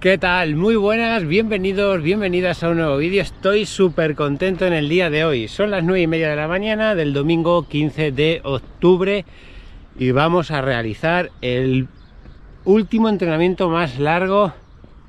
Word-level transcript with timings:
¿Qué 0.00 0.16
tal? 0.16 0.56
Muy 0.56 0.76
buenas, 0.76 1.26
bienvenidos, 1.26 2.00
bienvenidas 2.00 2.64
a 2.64 2.70
un 2.70 2.78
nuevo 2.78 2.96
vídeo. 2.96 3.20
Estoy 3.20 3.66
súper 3.66 4.14
contento 4.14 4.64
en 4.64 4.72
el 4.72 4.88
día 4.88 5.10
de 5.10 5.26
hoy. 5.26 5.46
Son 5.46 5.70
las 5.70 5.84
9 5.84 6.00
y 6.00 6.06
media 6.06 6.30
de 6.30 6.36
la 6.36 6.48
mañana 6.48 6.94
del 6.94 7.12
domingo 7.12 7.68
15 7.68 8.10
de 8.10 8.40
octubre 8.42 9.26
y 9.98 10.10
vamos 10.12 10.52
a 10.52 10.62
realizar 10.62 11.30
el 11.42 11.86
último 12.64 13.10
entrenamiento 13.10 13.68
más 13.68 13.98
largo 13.98 14.54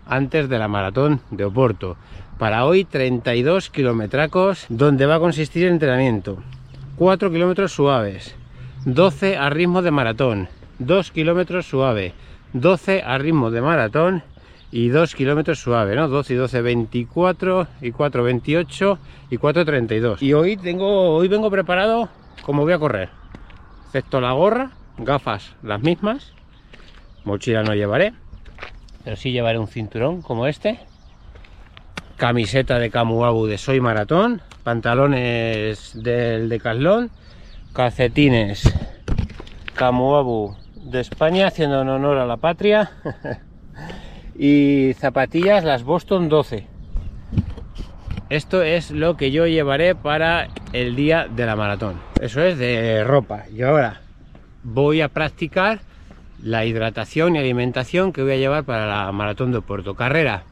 antes 0.06 0.50
de 0.50 0.60
la 0.60 0.68
maratón 0.68 1.22
de 1.32 1.46
Oporto. 1.46 1.96
Para 2.38 2.66
hoy 2.66 2.84
32 2.84 3.70
kilometracos 3.70 4.66
donde 4.68 5.06
va 5.06 5.16
a 5.16 5.20
consistir 5.20 5.68
el 5.68 5.72
entrenamiento. 5.72 6.44
4 6.98 7.32
kilómetros 7.32 7.72
suaves, 7.72 8.36
12 8.84 9.38
a 9.38 9.50
ritmo 9.52 9.84
de 9.84 9.92
maratón, 9.92 10.50
2 10.80 11.12
kilómetros 11.12 11.66
suave, 11.66 12.12
12 12.52 13.04
a 13.04 13.18
ritmo 13.20 13.52
de 13.52 13.62
maratón 13.62 14.24
y 14.72 14.90
2 14.90 15.16
kilómetros 15.16 15.60
suave, 15.60 15.96
¿no? 15.96 16.08
2 16.08 16.32
y 16.32 16.36
12, 16.36 16.62
24 16.62 17.68
y 17.82 17.92
4, 17.92 18.24
28 18.24 19.00
y 19.30 19.38
4, 19.38 19.66
32. 19.66 20.22
Y 20.22 20.34
hoy 20.34 20.56
tengo, 20.58 21.16
hoy 21.16 21.28
vengo 21.28 21.52
preparado 21.52 22.10
como 22.44 22.64
voy 22.64 22.74
a 22.74 22.80
correr. 22.80 23.10
Excepto 23.86 24.22
la 24.22 24.32
gorra, 24.32 24.72
gafas 24.98 25.56
las 25.62 25.82
mismas, 25.82 26.34
mochila 27.26 27.64
no 27.64 27.76
llevaré, 27.76 28.14
pero 29.04 29.18
sí 29.18 29.32
llevaré 29.32 29.60
un 29.60 29.68
cinturón 29.68 30.22
como 30.22 30.48
este, 30.48 30.80
camiseta 32.16 32.80
de 32.80 32.90
Camuabu 32.90 33.48
de 33.48 33.58
Soy 33.58 33.82
Maratón, 33.82 34.42
pantalones 34.64 35.92
del 35.96 36.48
Decathlon, 36.48 37.12
calcetines 37.74 38.64
Camuabu 39.74 40.56
de 40.76 41.02
España, 41.02 41.48
haciendo 41.48 41.82
honor 41.82 42.18
a 42.18 42.26
la 42.26 42.38
patria. 42.38 42.92
y 44.44 44.96
zapatillas 44.96 45.64
las 45.64 45.84
Boston 45.84 46.28
12 46.28 46.66
esto 48.32 48.64
es 48.64 48.92
lo 48.92 49.18
que 49.18 49.30
yo 49.30 49.46
llevaré 49.46 49.94
para 49.94 50.48
el 50.72 50.96
día 50.96 51.28
de 51.28 51.46
la 51.46 51.58
maratón. 51.58 52.00
Eso 52.22 52.42
es 52.42 52.58
de 52.58 53.04
ropa. 53.04 53.44
Y 53.54 53.62
ahora 53.62 54.00
voy 54.64 55.02
a 55.02 55.10
practicar 55.10 55.82
la 56.42 56.64
hidratación 56.64 57.36
y 57.36 57.40
alimentación 57.40 58.14
que 58.14 58.24
voy 58.24 58.32
a 58.32 58.38
llevar 58.38 58.64
para 58.64 58.88
la 58.88 59.12
maratón 59.12 59.52
de 59.52 59.60
Puerto 59.60 59.96
carrera 59.96 60.46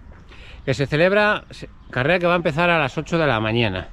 que 0.66 0.74
se 0.74 0.88
celebra 0.88 1.46
carrera 1.90 2.20
que 2.20 2.28
va 2.28 2.34
a 2.34 2.36
empezar 2.36 2.70
a 2.70 2.80
las 2.80 2.98
8 2.98 3.18
de 3.18 3.28
la 3.28 3.40
mañana. 3.40 3.88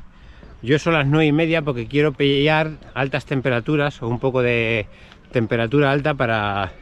Yo 0.62 0.80
son 0.80 0.94
las 0.94 1.06
9 1.06 1.24
y 1.24 1.32
media 1.32 1.62
porque 1.62 1.86
quiero 1.86 2.12
pillar 2.12 2.72
altas 2.92 3.24
temperaturas 3.24 4.02
o 4.02 4.08
un 4.08 4.18
poco 4.18 4.42
de 4.42 4.86
temperatura 5.30 5.92
alta 5.92 6.14
para 6.14 6.72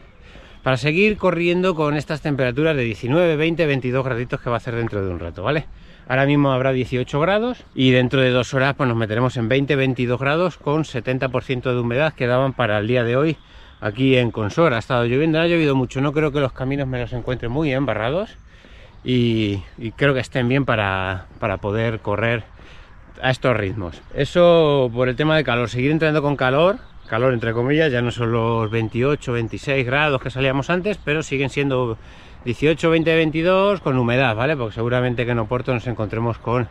para 0.64 0.78
seguir 0.78 1.18
corriendo 1.18 1.74
con 1.74 1.94
estas 1.94 2.22
temperaturas 2.22 2.74
de 2.74 2.84
19, 2.84 3.36
20, 3.36 3.66
22 3.66 4.02
graditos 4.02 4.40
que 4.40 4.48
va 4.48 4.56
a 4.56 4.58
hacer 4.58 4.74
dentro 4.74 5.04
de 5.04 5.12
un 5.12 5.20
rato, 5.20 5.42
¿vale? 5.42 5.66
Ahora 6.08 6.24
mismo 6.24 6.52
habrá 6.52 6.72
18 6.72 7.20
grados 7.20 7.62
y 7.74 7.90
dentro 7.90 8.22
de 8.22 8.30
dos 8.30 8.54
horas 8.54 8.74
pues 8.74 8.88
nos 8.88 8.96
meteremos 8.96 9.36
en 9.36 9.46
20, 9.46 9.76
22 9.76 10.18
grados 10.18 10.56
con 10.56 10.84
70% 10.84 11.62
de 11.62 11.78
humedad 11.78 12.14
que 12.14 12.26
daban 12.26 12.54
para 12.54 12.78
el 12.78 12.88
día 12.88 13.04
de 13.04 13.14
hoy 13.14 13.36
aquí 13.82 14.16
en 14.16 14.30
Consor. 14.30 14.72
Ha 14.72 14.78
estado 14.78 15.04
lloviendo, 15.04 15.38
ha 15.38 15.46
llovido 15.46 15.76
mucho, 15.76 16.00
no 16.00 16.14
creo 16.14 16.32
que 16.32 16.40
los 16.40 16.52
caminos 16.52 16.88
me 16.88 16.98
los 16.98 17.12
encuentre 17.12 17.48
muy 17.48 17.70
embarrados 17.70 18.38
y, 19.04 19.62
y 19.76 19.92
creo 19.92 20.14
que 20.14 20.20
estén 20.20 20.48
bien 20.48 20.64
para, 20.64 21.26
para 21.40 21.58
poder 21.58 22.00
correr 22.00 22.42
a 23.20 23.30
estos 23.30 23.54
ritmos. 23.54 24.00
Eso 24.14 24.90
por 24.94 25.10
el 25.10 25.16
tema 25.16 25.36
de 25.36 25.44
calor, 25.44 25.68
seguir 25.68 25.90
entrenando 25.90 26.22
con 26.22 26.36
calor 26.36 26.78
calor 27.08 27.32
entre 27.32 27.52
comillas, 27.52 27.92
ya 27.92 28.02
no 28.02 28.10
son 28.10 28.32
los 28.32 28.70
28, 28.70 29.32
26 29.32 29.86
grados 29.86 30.20
que 30.20 30.30
salíamos 30.30 30.70
antes, 30.70 30.98
pero 31.02 31.22
siguen 31.22 31.50
siendo 31.50 31.98
18, 32.44 32.90
20, 32.90 33.14
22 33.14 33.80
con 33.80 33.98
humedad, 33.98 34.36
¿vale? 34.36 34.56
Porque 34.56 34.74
seguramente 34.74 35.24
que 35.24 35.32
en 35.32 35.38
Oporto 35.38 35.72
nos 35.72 35.86
encontremos 35.86 36.38
con 36.38 36.68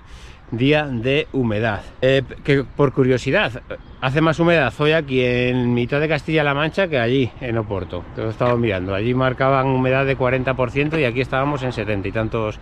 día 0.52 0.86
de 0.86 1.28
humedad. 1.34 1.82
Eh, 2.02 2.22
que 2.44 2.64
por 2.64 2.94
curiosidad, 2.94 3.62
hace 4.02 4.22
más 4.22 4.40
humedad 4.40 4.74
hoy 4.78 4.92
aquí 4.92 5.24
en 5.24 5.74
mitad 5.74 6.00
de 6.00 6.08
Castilla-La 6.08 6.54
Mancha 6.54 6.88
que 6.88 7.00
allí 7.00 7.32
en 7.42 7.58
Oporto, 7.58 8.04
que 8.16 8.22
lo 8.22 8.30
estaba 8.30 8.56
mirando. 8.56 8.94
Allí 8.94 9.14
marcaban 9.14 9.68
humedad 9.68 10.06
de 10.06 10.18
40% 10.18 11.00
y 11.00 11.06
aquí 11.06 11.22
estábamos 11.22 11.64
en 11.64 11.74
70 11.74 12.08
y 12.08 12.12
tantos 12.12 12.60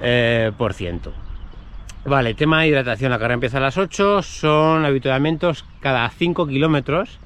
eh, 0.00 0.50
por 0.56 0.74
ciento. 0.74 1.12
Vale, 2.06 2.32
tema 2.32 2.62
de 2.62 2.68
hidratación, 2.68 3.10
la 3.10 3.18
carrera 3.18 3.34
empieza 3.34 3.58
a 3.58 3.60
las 3.60 3.76
8, 3.76 4.22
son 4.22 4.86
habituamientos 4.86 5.66
cada 5.80 6.08
5 6.08 6.46
kilómetros, 6.46 7.18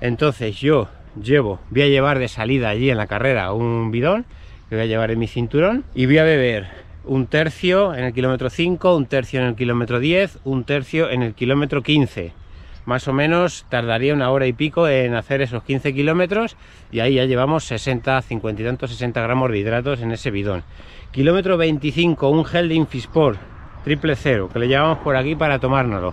entonces 0.00 0.58
yo 0.58 0.88
llevo, 1.22 1.60
voy 1.68 1.82
a 1.82 1.88
llevar 1.88 2.18
de 2.18 2.28
salida 2.28 2.70
allí 2.70 2.88
en 2.88 2.96
la 2.96 3.08
carrera 3.08 3.52
un 3.52 3.90
bidón, 3.90 4.24
que 4.70 4.76
voy 4.76 4.84
a 4.84 4.86
llevar 4.86 5.10
en 5.10 5.18
mi 5.18 5.26
cinturón, 5.26 5.84
y 5.94 6.06
voy 6.06 6.16
a 6.16 6.24
beber 6.24 6.66
un 7.04 7.26
tercio 7.26 7.94
en 7.94 8.04
el 8.04 8.14
kilómetro 8.14 8.48
5, 8.48 8.96
un 8.96 9.04
tercio 9.04 9.38
en 9.38 9.48
el 9.48 9.54
kilómetro 9.54 10.00
10, 10.00 10.38
un 10.44 10.64
tercio 10.64 11.10
en 11.10 11.22
el 11.22 11.34
kilómetro 11.34 11.82
15. 11.82 12.32
Más 12.86 13.08
o 13.08 13.12
menos 13.12 13.66
tardaría 13.68 14.14
una 14.14 14.30
hora 14.30 14.46
y 14.46 14.54
pico 14.54 14.88
en 14.88 15.14
hacer 15.14 15.42
esos 15.42 15.62
15 15.62 15.92
kilómetros 15.92 16.56
y 16.90 17.00
ahí 17.00 17.16
ya 17.16 17.26
llevamos 17.26 17.64
60, 17.64 18.22
50 18.22 18.62
y 18.62 18.64
tantos, 18.64 18.90
60 18.92 19.20
gramos 19.20 19.50
de 19.50 19.58
hidratos 19.58 20.00
en 20.00 20.12
ese 20.12 20.30
bidón. 20.30 20.62
Kilómetro 21.10 21.58
25, 21.58 22.30
un 22.30 22.44
gel 22.46 22.70
de 22.70 22.76
triple 23.86 24.16
cero, 24.16 24.50
que 24.52 24.58
le 24.58 24.66
llevamos 24.66 24.98
por 24.98 25.14
aquí 25.14 25.36
para 25.36 25.60
tomárnoslo. 25.60 26.12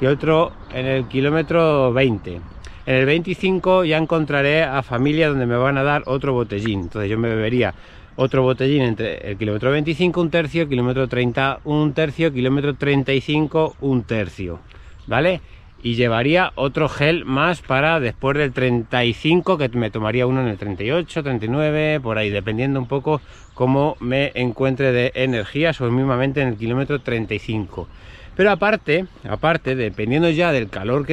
Y 0.00 0.06
otro 0.06 0.52
en 0.72 0.86
el 0.86 1.08
kilómetro 1.08 1.92
20. 1.92 2.40
En 2.86 2.94
el 2.94 3.04
25 3.04 3.84
ya 3.84 3.98
encontraré 3.98 4.62
a 4.62 4.80
familia 4.84 5.28
donde 5.28 5.44
me 5.44 5.56
van 5.56 5.76
a 5.76 5.82
dar 5.82 6.04
otro 6.06 6.32
botellín. 6.34 6.82
Entonces 6.82 7.10
yo 7.10 7.18
me 7.18 7.28
bebería 7.28 7.74
otro 8.14 8.44
botellín 8.44 8.82
entre 8.82 9.28
el 9.28 9.36
kilómetro 9.36 9.72
25, 9.72 10.20
un 10.20 10.30
tercio, 10.30 10.68
kilómetro 10.68 11.08
30, 11.08 11.62
un 11.64 11.92
tercio, 11.94 12.32
kilómetro 12.32 12.74
35, 12.74 13.74
un 13.80 14.04
tercio. 14.04 14.60
¿Vale? 15.08 15.40
Y 15.82 15.94
llevaría 15.94 16.52
otro 16.56 16.88
gel 16.88 17.24
más 17.24 17.62
para 17.62 18.00
después 18.00 18.36
del 18.36 18.52
35 18.52 19.56
que 19.56 19.68
me 19.70 19.90
tomaría 19.90 20.26
uno 20.26 20.42
en 20.42 20.48
el 20.48 20.58
38 20.58 21.22
39 21.22 22.00
por 22.00 22.18
ahí 22.18 22.30
dependiendo 22.30 22.78
un 22.78 22.86
poco 22.86 23.20
cómo 23.54 23.96
me 24.00 24.32
encuentre 24.34 24.92
de 24.92 25.12
energías 25.14 25.80
o 25.80 25.90
mismamente 25.90 26.42
en 26.42 26.48
el 26.48 26.56
kilómetro 26.56 27.00
35 27.00 27.88
pero 28.36 28.50
aparte 28.50 29.06
aparte 29.28 29.74
dependiendo 29.74 30.28
ya 30.30 30.52
del 30.52 30.68
calor 30.68 31.06
que 31.06 31.12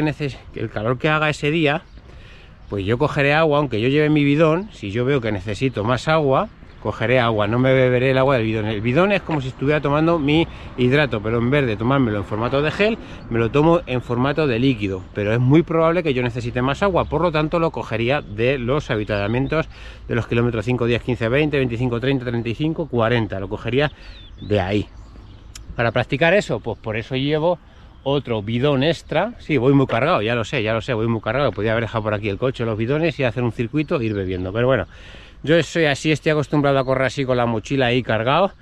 el 0.55 0.69
calor 0.69 0.97
que 0.97 1.09
haga 1.09 1.29
ese 1.29 1.49
día 1.49 1.83
pues 2.69 2.85
yo 2.85 2.97
cogeré 2.97 3.33
agua 3.33 3.59
aunque 3.59 3.79
yo 3.79 3.87
lleve 3.87 4.09
mi 4.09 4.25
bidón 4.25 4.69
si 4.73 4.91
yo 4.91 5.05
veo 5.05 5.21
que 5.21 5.31
necesito 5.31 5.85
más 5.85 6.09
agua 6.09 6.49
cogeré 6.81 7.19
agua, 7.19 7.47
no 7.47 7.59
me 7.59 7.73
beberé 7.73 8.11
el 8.11 8.17
agua 8.17 8.37
del 8.37 8.45
bidón. 8.45 8.65
El 8.65 8.81
bidón 8.81 9.11
es 9.11 9.21
como 9.21 9.41
si 9.41 9.49
estuviera 9.49 9.81
tomando 9.81 10.19
mi 10.19 10.47
hidrato, 10.77 11.21
pero 11.21 11.37
en 11.37 11.49
vez 11.49 11.65
de 11.65 11.77
tomármelo 11.77 12.17
en 12.17 12.23
formato 12.23 12.61
de 12.61 12.71
gel, 12.71 12.97
me 13.29 13.39
lo 13.39 13.51
tomo 13.51 13.81
en 13.85 14.01
formato 14.01 14.47
de 14.47 14.59
líquido. 14.59 15.03
Pero 15.13 15.33
es 15.33 15.39
muy 15.39 15.63
probable 15.63 16.03
que 16.03 16.13
yo 16.13 16.23
necesite 16.23 16.61
más 16.61 16.83
agua, 16.83 17.05
por 17.05 17.21
lo 17.21 17.31
tanto 17.31 17.59
lo 17.59 17.71
cogería 17.71 18.21
de 18.21 18.57
los 18.57 18.89
habitamientos 18.91 19.67
de 20.07 20.15
los 20.15 20.27
kilómetros 20.27 20.65
5, 20.65 20.85
10, 20.85 21.01
15, 21.01 21.29
20, 21.29 21.57
25, 21.57 21.99
30, 21.99 22.25
35, 22.25 22.87
40. 22.87 23.39
Lo 23.39 23.49
cogería 23.49 23.91
de 24.41 24.59
ahí. 24.59 24.87
Para 25.75 25.91
practicar 25.91 26.33
eso, 26.33 26.59
pues 26.59 26.79
por 26.79 26.97
eso 26.97 27.15
llevo 27.15 27.59
otro 28.03 28.41
bidón 28.41 28.83
extra. 28.83 29.33
Sí, 29.39 29.57
voy 29.57 29.73
muy 29.73 29.85
cargado, 29.85 30.21
ya 30.21 30.33
lo 30.33 30.45
sé, 30.45 30.63
ya 30.63 30.73
lo 30.73 30.81
sé, 30.81 30.93
voy 30.93 31.07
muy 31.07 31.21
cargado. 31.21 31.51
Podría 31.51 31.73
haber 31.73 31.83
dejado 31.83 32.03
por 32.03 32.13
aquí 32.13 32.29
el 32.29 32.37
coche, 32.37 32.65
los 32.65 32.77
bidones 32.77 33.19
y 33.19 33.23
hacer 33.23 33.43
un 33.43 33.51
circuito 33.51 33.99
e 33.99 34.05
ir 34.05 34.13
bebiendo. 34.13 34.53
Pero 34.53 34.67
bueno, 34.67 34.87
yo 35.43 35.61
soy 35.63 35.85
así, 35.85 36.11
estoy 36.11 36.31
acostumbrado 36.31 36.79
a 36.79 36.85
correr 36.85 37.07
así 37.07 37.25
con 37.25 37.37
la 37.37 37.45
mochila 37.45 37.87
ahí 37.87 38.03
cargado 38.03 38.53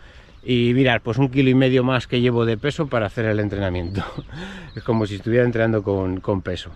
y 0.44 0.74
mirar, 0.74 1.02
pues 1.02 1.18
un 1.18 1.30
kilo 1.30 1.50
y 1.50 1.56
medio 1.56 1.84
más 1.84 2.08
que 2.08 2.22
llevo 2.22 2.46
de 2.46 2.58
peso 2.58 2.88
para 2.88 3.08
hacer 3.08 3.25
el 3.25 3.40
entrenamiento. 3.40 4.03
es 4.75 4.84
como 4.84 5.06
si 5.06 5.16
estuviera 5.16 5.44
entrenando 5.46 5.84
con, 5.84 6.19
con 6.19 6.41
peso. 6.41 6.72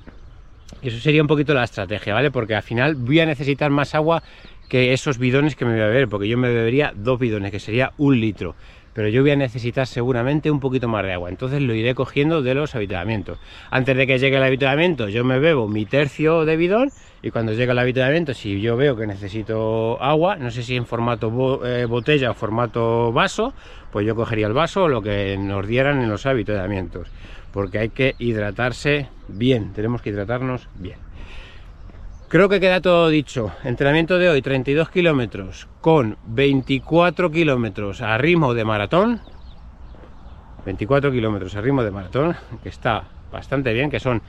Y 0.81 0.87
eso 0.87 0.99
sería 0.99 1.21
un 1.21 1.27
poquito 1.27 1.53
la 1.53 1.63
estrategia, 1.63 2.13
¿vale? 2.13 2.31
Porque 2.31 2.55
al 2.55 2.63
final 2.63 2.95
voy 2.95 3.19
a 3.19 3.25
necesitar 3.25 3.69
más 3.69 3.93
agua 3.95 4.23
que 4.69 4.93
esos 4.93 5.17
bidones 5.17 5.55
que 5.55 5.65
me 5.65 5.73
voy 5.73 5.81
a 5.81 5.87
beber, 5.87 6.07
porque 6.07 6.27
yo 6.27 6.37
me 6.37 6.47
bebería 6.47 6.93
dos 6.95 7.19
bidones, 7.19 7.51
que 7.51 7.59
sería 7.59 7.91
un 7.97 8.19
litro 8.19 8.55
pero 8.99 9.07
yo 9.07 9.21
voy 9.21 9.31
a 9.31 9.37
necesitar 9.37 9.87
seguramente 9.87 10.51
un 10.51 10.59
poquito 10.59 10.89
más 10.89 11.05
de 11.05 11.13
agua, 11.13 11.29
entonces 11.29 11.61
lo 11.61 11.73
iré 11.73 11.95
cogiendo 11.95 12.41
de 12.41 12.53
los 12.53 12.75
habituamientos. 12.75 13.39
Antes 13.71 13.95
de 13.95 14.05
que 14.05 14.19
llegue 14.19 14.35
el 14.35 14.43
habituamiento 14.43 15.07
yo 15.07 15.23
me 15.23 15.39
bebo 15.39 15.69
mi 15.69 15.85
tercio 15.85 16.43
de 16.43 16.57
bidón 16.57 16.91
y 17.21 17.31
cuando 17.31 17.53
llegue 17.53 17.71
el 17.71 17.79
habituamiento 17.79 18.33
si 18.33 18.59
yo 18.59 18.75
veo 18.75 18.97
que 18.97 19.07
necesito 19.07 20.03
agua, 20.03 20.35
no 20.35 20.51
sé 20.51 20.63
si 20.63 20.75
en 20.75 20.85
formato 20.85 21.65
eh, 21.65 21.85
botella 21.85 22.31
o 22.31 22.33
formato 22.33 23.13
vaso, 23.13 23.53
pues 23.89 24.05
yo 24.05 24.15
cogería 24.15 24.47
el 24.47 24.53
vaso 24.53 24.83
o 24.83 24.87
lo 24.89 25.01
que 25.01 25.37
nos 25.37 25.65
dieran 25.65 26.01
en 26.01 26.09
los 26.09 26.25
habituamientos, 26.25 27.07
porque 27.53 27.79
hay 27.79 27.89
que 27.91 28.15
hidratarse 28.19 29.07
bien, 29.29 29.71
tenemos 29.71 30.01
que 30.01 30.09
hidratarnos 30.09 30.67
bien. 30.75 31.08
Creo 32.29 32.47
que 32.47 32.59
queda 32.59 32.79
todo 32.79 33.09
dicho. 33.09 33.51
Entrenamiento 33.63 34.19
de 34.19 34.29
hoy, 34.29 34.43
32 34.43 34.91
kilómetros 34.91 35.67
con 35.81 36.15
24 36.27 37.31
kilómetros 37.31 38.01
a 38.03 38.15
ritmo 38.19 38.53
de 38.53 38.63
maratón. 38.63 39.19
24 40.63 41.11
kilómetros 41.11 41.55
a 41.55 41.61
ritmo 41.61 41.83
de 41.83 41.89
maratón, 41.89 42.35
que 42.61 42.69
está 42.69 43.05
bastante 43.31 43.73
bien, 43.73 43.89
que 43.89 43.99
son, 43.99 44.21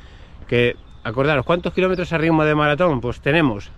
que, 0.48 0.76
acordaros, 1.04 1.44
¿cuántos 1.44 1.74
kilómetros 1.74 2.10
a 2.14 2.16
ritmo 2.16 2.42
de 2.42 2.54
maratón? 2.54 3.02
Pues 3.02 3.20
tenemos 3.20 3.70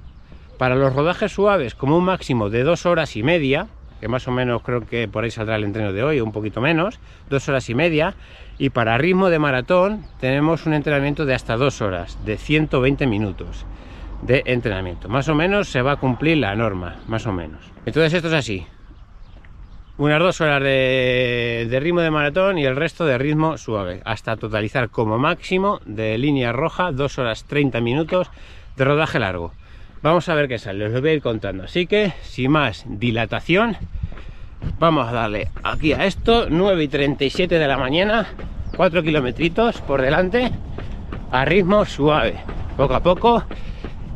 para 0.57 0.77
los 0.77 0.95
rodajes 0.95 1.33
suaves 1.33 1.75
como 1.75 1.99
un 1.99 2.05
máximo 2.05 2.49
de 2.49 2.63
dos 2.63 2.87
horas 2.87 3.17
y 3.17 3.25
media, 3.25 3.67
que 4.01 4.07
más 4.07 4.29
o 4.29 4.31
menos 4.31 4.63
creo 4.63 4.87
que 4.87 5.09
por 5.09 5.25
ahí 5.25 5.33
saldrá 5.33 5.57
el 5.57 5.65
entreno 5.65 5.93
de 5.93 6.05
hoy, 6.05 6.21
un 6.21 6.31
poquito 6.31 6.61
menos, 6.61 7.01
dos 7.29 7.49
horas 7.49 7.69
y 7.69 7.75
media. 7.75 8.15
Y 8.57 8.71
para 8.71 8.97
ritmo 8.99 9.31
de 9.31 9.41
maratón 9.41 10.07
tenemos 10.21 10.65
un 10.65 10.75
entrenamiento 10.75 11.27
de 11.27 11.35
hasta 11.35 11.57
dos 11.57 11.83
horas, 11.83 12.25
de 12.25 12.39
120 12.39 13.05
minutos 13.09 13.67
de 14.23 14.43
entrenamiento. 14.47 15.09
Más 15.09 15.29
o 15.29 15.35
menos 15.35 15.69
se 15.69 15.83
va 15.83 15.93
a 15.93 15.97
cumplir 15.97 16.39
la 16.39 16.55
norma, 16.55 16.97
más 17.07 17.27
o 17.27 17.33
menos. 17.33 17.61
Entonces 17.85 18.15
esto 18.15 18.29
es 18.29 18.35
así. 18.35 18.67
Unas 19.99 20.21
dos 20.21 20.41
horas 20.41 20.63
de, 20.63 21.79
ritmo 21.81 22.01
de 22.01 22.11
maratón 22.11 22.59
y 22.59 22.65
el 22.65 22.77
resto 22.77 23.05
de 23.05 23.19
ritmo 23.19 23.59
suave, 23.59 24.01
hasta 24.05 24.37
totalizar 24.37 24.89
como 24.89 25.19
máximo 25.19 25.81
de 25.85 26.17
línea 26.17 26.51
roja 26.51 26.93
dos 26.93 27.19
horas 27.19 27.45
30 27.45 27.81
minutos 27.81 28.31
de 28.77 28.85
rodaje 28.85 29.19
largo. 29.19 29.53
Vamos 30.03 30.29
a 30.29 30.35
ver 30.35 30.49
qué 30.49 30.59
sale, 30.59 30.87
os 30.87 30.93
lo 30.93 31.01
voy 31.01 31.11
a 31.11 31.15
ir 31.15 31.23
contando. 31.23 31.65
Así 31.65 31.87
que, 31.87 32.15
sin 32.23 32.53
más 32.53 32.85
dilatación, 32.89 33.77
vamos 34.79 35.09
a 35.09 35.13
darle 35.13 35.49
aquí 35.63 35.93
a 35.93 36.07
esto, 36.07 36.47
9 36.49 36.83
y 36.83 36.89
37 36.89 37.59
de 37.59 37.69
la 37.69 37.77
mañana, 37.77 38.27
4 38.77 39.03
kilometritos 39.03 39.81
por 39.83 40.01
delante, 40.01 40.51
a 41.31 41.45
ritmo 41.45 41.85
suave, 41.85 42.37
poco 42.77 42.95
a 42.95 43.01
poco, 43.01 43.45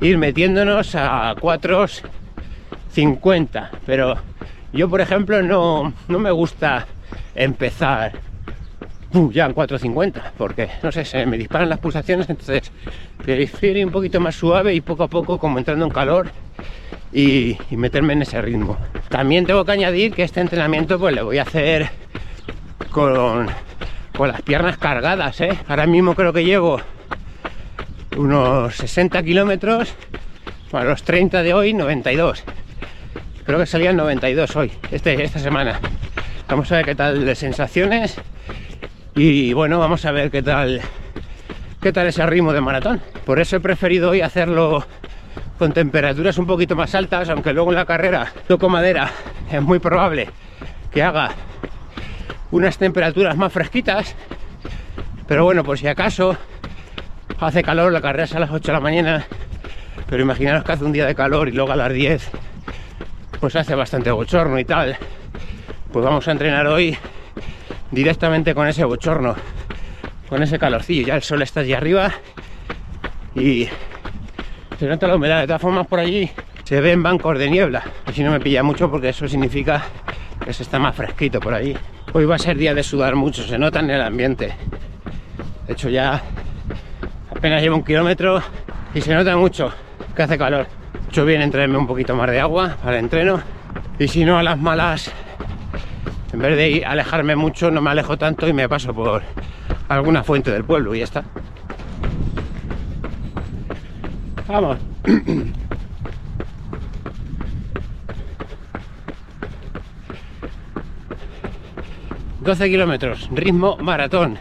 ir 0.00 0.18
metiéndonos 0.18 0.94
a 0.94 1.34
4.50, 1.36 3.70
pero 3.84 4.16
yo 4.72 4.88
por 4.88 5.00
ejemplo 5.00 5.42
no, 5.42 5.92
no 6.08 6.18
me 6.18 6.30
gusta 6.30 6.86
empezar 7.34 8.12
uh, 9.14 9.30
ya 9.30 9.46
en 9.46 9.54
4.50 9.54 10.32
porque 10.36 10.68
no 10.82 10.92
sé, 10.92 11.04
se 11.04 11.24
me 11.26 11.38
disparan 11.38 11.68
las 11.68 11.78
pulsaciones 11.78 12.28
entonces 12.28 12.72
prefiero 13.22 13.78
ir 13.78 13.86
un 13.86 13.92
poquito 13.92 14.18
más 14.20 14.34
suave 14.34 14.74
y 14.74 14.80
poco 14.80 15.04
a 15.04 15.08
poco 15.08 15.38
como 15.38 15.58
entrando 15.58 15.84
en 15.84 15.90
calor 15.90 16.30
y, 17.12 17.56
meterme 17.70 18.14
en 18.14 18.22
ese 18.22 18.42
ritmo 18.42 18.76
también 19.08 19.46
tengo 19.46 19.64
que 19.64 19.72
añadir 19.72 20.12
que 20.12 20.24
este 20.24 20.40
entrenamiento 20.40 20.98
pues 20.98 21.14
le 21.14 21.22
voy 21.22 21.38
a 21.38 21.42
hacer 21.42 21.88
con, 22.90 23.48
con 24.16 24.28
las 24.28 24.42
piernas 24.42 24.78
cargadas 24.78 25.40
¿eh? 25.40 25.56
ahora 25.68 25.86
mismo 25.86 26.14
creo 26.14 26.32
que 26.32 26.44
llevo 26.44 26.80
unos 28.16 28.74
60 28.76 29.22
kilómetros 29.22 29.94
a 30.72 30.84
los 30.84 31.02
30 31.02 31.42
de 31.42 31.54
hoy 31.54 31.72
92 31.72 32.44
creo 33.46 33.58
que 33.60 33.66
salían 33.66 33.96
92 33.96 34.56
hoy 34.56 34.72
este, 34.90 35.22
esta 35.22 35.38
semana. 35.38 35.78
Vamos 36.48 36.70
a 36.72 36.76
ver 36.76 36.84
qué 36.84 36.94
tal 36.94 37.24
de 37.24 37.34
sensaciones 37.34 38.16
y 39.14 39.52
bueno 39.52 39.78
vamos 39.78 40.04
a 40.04 40.10
ver 40.10 40.30
qué 40.30 40.42
tal 40.42 40.80
qué 41.80 41.92
tal 41.92 42.08
ese 42.08 42.26
ritmo 42.26 42.52
de 42.52 42.60
maratón. 42.60 43.00
Por 43.24 43.40
eso 43.40 43.56
he 43.56 43.60
preferido 43.60 44.10
hoy 44.10 44.20
hacerlo 44.20 44.84
con 45.58 45.72
temperaturas 45.72 46.36
un 46.38 46.46
poquito 46.46 46.74
más 46.74 46.94
altas 46.94 47.28
aunque 47.28 47.52
luego 47.52 47.70
en 47.70 47.76
la 47.76 47.86
carrera 47.86 48.32
toco 48.48 48.68
madera. 48.68 49.10
Es 49.50 49.62
muy 49.62 49.78
probable 49.78 50.28
que 50.90 51.02
haga 51.02 51.30
unas 52.50 52.76
temperaturas 52.78 53.36
más 53.36 53.52
fresquitas 53.52 54.16
pero 55.28 55.44
bueno 55.44 55.62
por 55.62 55.78
si 55.78 55.86
acaso 55.86 56.36
hace 57.40 57.62
calor, 57.62 57.92
la 57.92 58.00
carrera 58.00 58.24
es 58.24 58.34
a 58.34 58.40
las 58.40 58.50
8 58.50 58.66
de 58.66 58.72
la 58.72 58.80
mañana, 58.80 59.26
pero 60.08 60.22
imaginaros 60.22 60.64
que 60.64 60.72
hace 60.72 60.84
un 60.84 60.92
día 60.92 61.06
de 61.06 61.14
calor 61.14 61.48
y 61.48 61.52
luego 61.52 61.72
a 61.72 61.76
las 61.76 61.92
10 61.92 62.30
pues 63.40 63.56
hace 63.56 63.74
bastante 63.74 64.10
bochorno 64.10 64.58
y 64.58 64.64
tal. 64.64 64.96
Pues 65.92 66.04
vamos 66.04 66.26
a 66.28 66.32
entrenar 66.32 66.66
hoy 66.66 66.96
directamente 67.90 68.54
con 68.54 68.66
ese 68.66 68.84
bochorno, 68.84 69.34
con 70.28 70.42
ese 70.42 70.58
calorcillo. 70.58 71.06
Ya 71.06 71.16
el 71.16 71.22
sol 71.22 71.42
está 71.42 71.60
allí 71.60 71.72
arriba 71.72 72.12
y 73.34 73.68
se 74.78 74.86
nota 74.86 75.06
la 75.06 75.16
humedad. 75.16 75.40
De 75.40 75.46
todas 75.46 75.62
formas, 75.62 75.86
por 75.86 76.00
allí 76.00 76.30
se 76.64 76.80
ven 76.80 77.02
bancos 77.02 77.38
de 77.38 77.50
niebla. 77.50 77.84
si 78.12 78.22
no 78.22 78.30
me 78.30 78.40
pilla 78.40 78.62
mucho 78.62 78.90
porque 78.90 79.10
eso 79.10 79.28
significa 79.28 79.84
que 80.44 80.52
se 80.52 80.62
está 80.62 80.78
más 80.78 80.94
fresquito 80.94 81.40
por 81.40 81.54
allí. 81.54 81.76
Hoy 82.12 82.24
va 82.24 82.36
a 82.36 82.38
ser 82.38 82.56
día 82.56 82.74
de 82.74 82.82
sudar 82.82 83.14
mucho, 83.14 83.42
se 83.42 83.58
nota 83.58 83.80
en 83.80 83.90
el 83.90 84.00
ambiente. 84.00 84.54
De 85.66 85.72
hecho, 85.72 85.88
ya 85.88 86.22
apenas 87.36 87.60
llevo 87.60 87.76
un 87.76 87.84
kilómetro 87.84 88.42
y 88.94 89.00
se 89.02 89.14
nota 89.14 89.36
mucho 89.36 89.70
que 90.14 90.22
hace 90.22 90.38
calor. 90.38 90.66
Yo 91.12 91.26
bien 91.26 91.42
entrarme 91.42 91.76
un 91.76 91.86
poquito 91.86 92.16
más 92.16 92.30
de 92.30 92.40
agua 92.40 92.76
para 92.82 92.96
el 92.96 93.04
entreno 93.04 93.42
y 93.98 94.08
si 94.08 94.24
no 94.24 94.38
a 94.38 94.42
las 94.42 94.58
malas, 94.58 95.12
en 96.32 96.38
vez 96.40 96.56
de 96.56 96.84
alejarme 96.84 97.36
mucho, 97.36 97.70
no 97.70 97.82
me 97.82 97.90
alejo 97.90 98.16
tanto 98.16 98.48
y 98.48 98.54
me 98.54 98.68
paso 98.68 98.94
por 98.94 99.22
alguna 99.88 100.24
fuente 100.24 100.50
del 100.50 100.64
pueblo 100.64 100.94
y 100.94 100.98
ya 101.00 101.04
está. 101.04 101.24
Vamos. 104.48 104.78
12 112.40 112.68
kilómetros, 112.70 113.28
ritmo 113.32 113.76
maratón. 113.78 114.38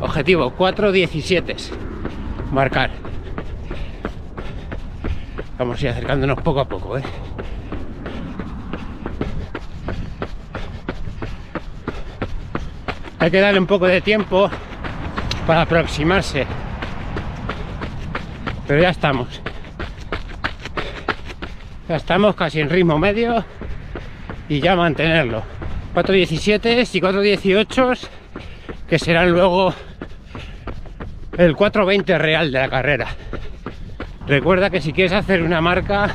Objetivo 0.00 0.52
4.17 0.56 1.87
marcar. 2.52 2.90
Vamos 5.58 5.78
a 5.78 5.84
ir 5.84 5.88
acercándonos 5.88 6.40
poco 6.40 6.60
a 6.60 6.68
poco, 6.68 6.98
¿eh? 6.98 7.02
Hay 13.18 13.30
que 13.30 13.40
darle 13.40 13.58
un 13.58 13.66
poco 13.66 13.86
de 13.86 14.00
tiempo 14.00 14.48
para 15.46 15.62
aproximarse. 15.62 16.46
Pero 18.66 18.82
ya 18.82 18.90
estamos. 18.90 19.40
Ya 21.88 21.96
estamos 21.96 22.36
casi 22.36 22.60
en 22.60 22.70
ritmo 22.70 22.98
medio 22.98 23.44
y 24.48 24.60
ya 24.60 24.76
mantenerlo. 24.76 25.42
4.17 25.94 26.94
y 26.94 27.00
4.18 27.00 27.98
que 28.88 28.98
serán 28.98 29.32
luego 29.32 29.74
el 31.38 31.54
420 31.54 32.18
real 32.18 32.50
de 32.50 32.58
la 32.58 32.68
carrera. 32.68 33.06
Recuerda 34.26 34.70
que 34.70 34.82
si 34.82 34.92
quieres 34.92 35.12
hacer 35.12 35.42
una 35.42 35.60
marca 35.60 36.14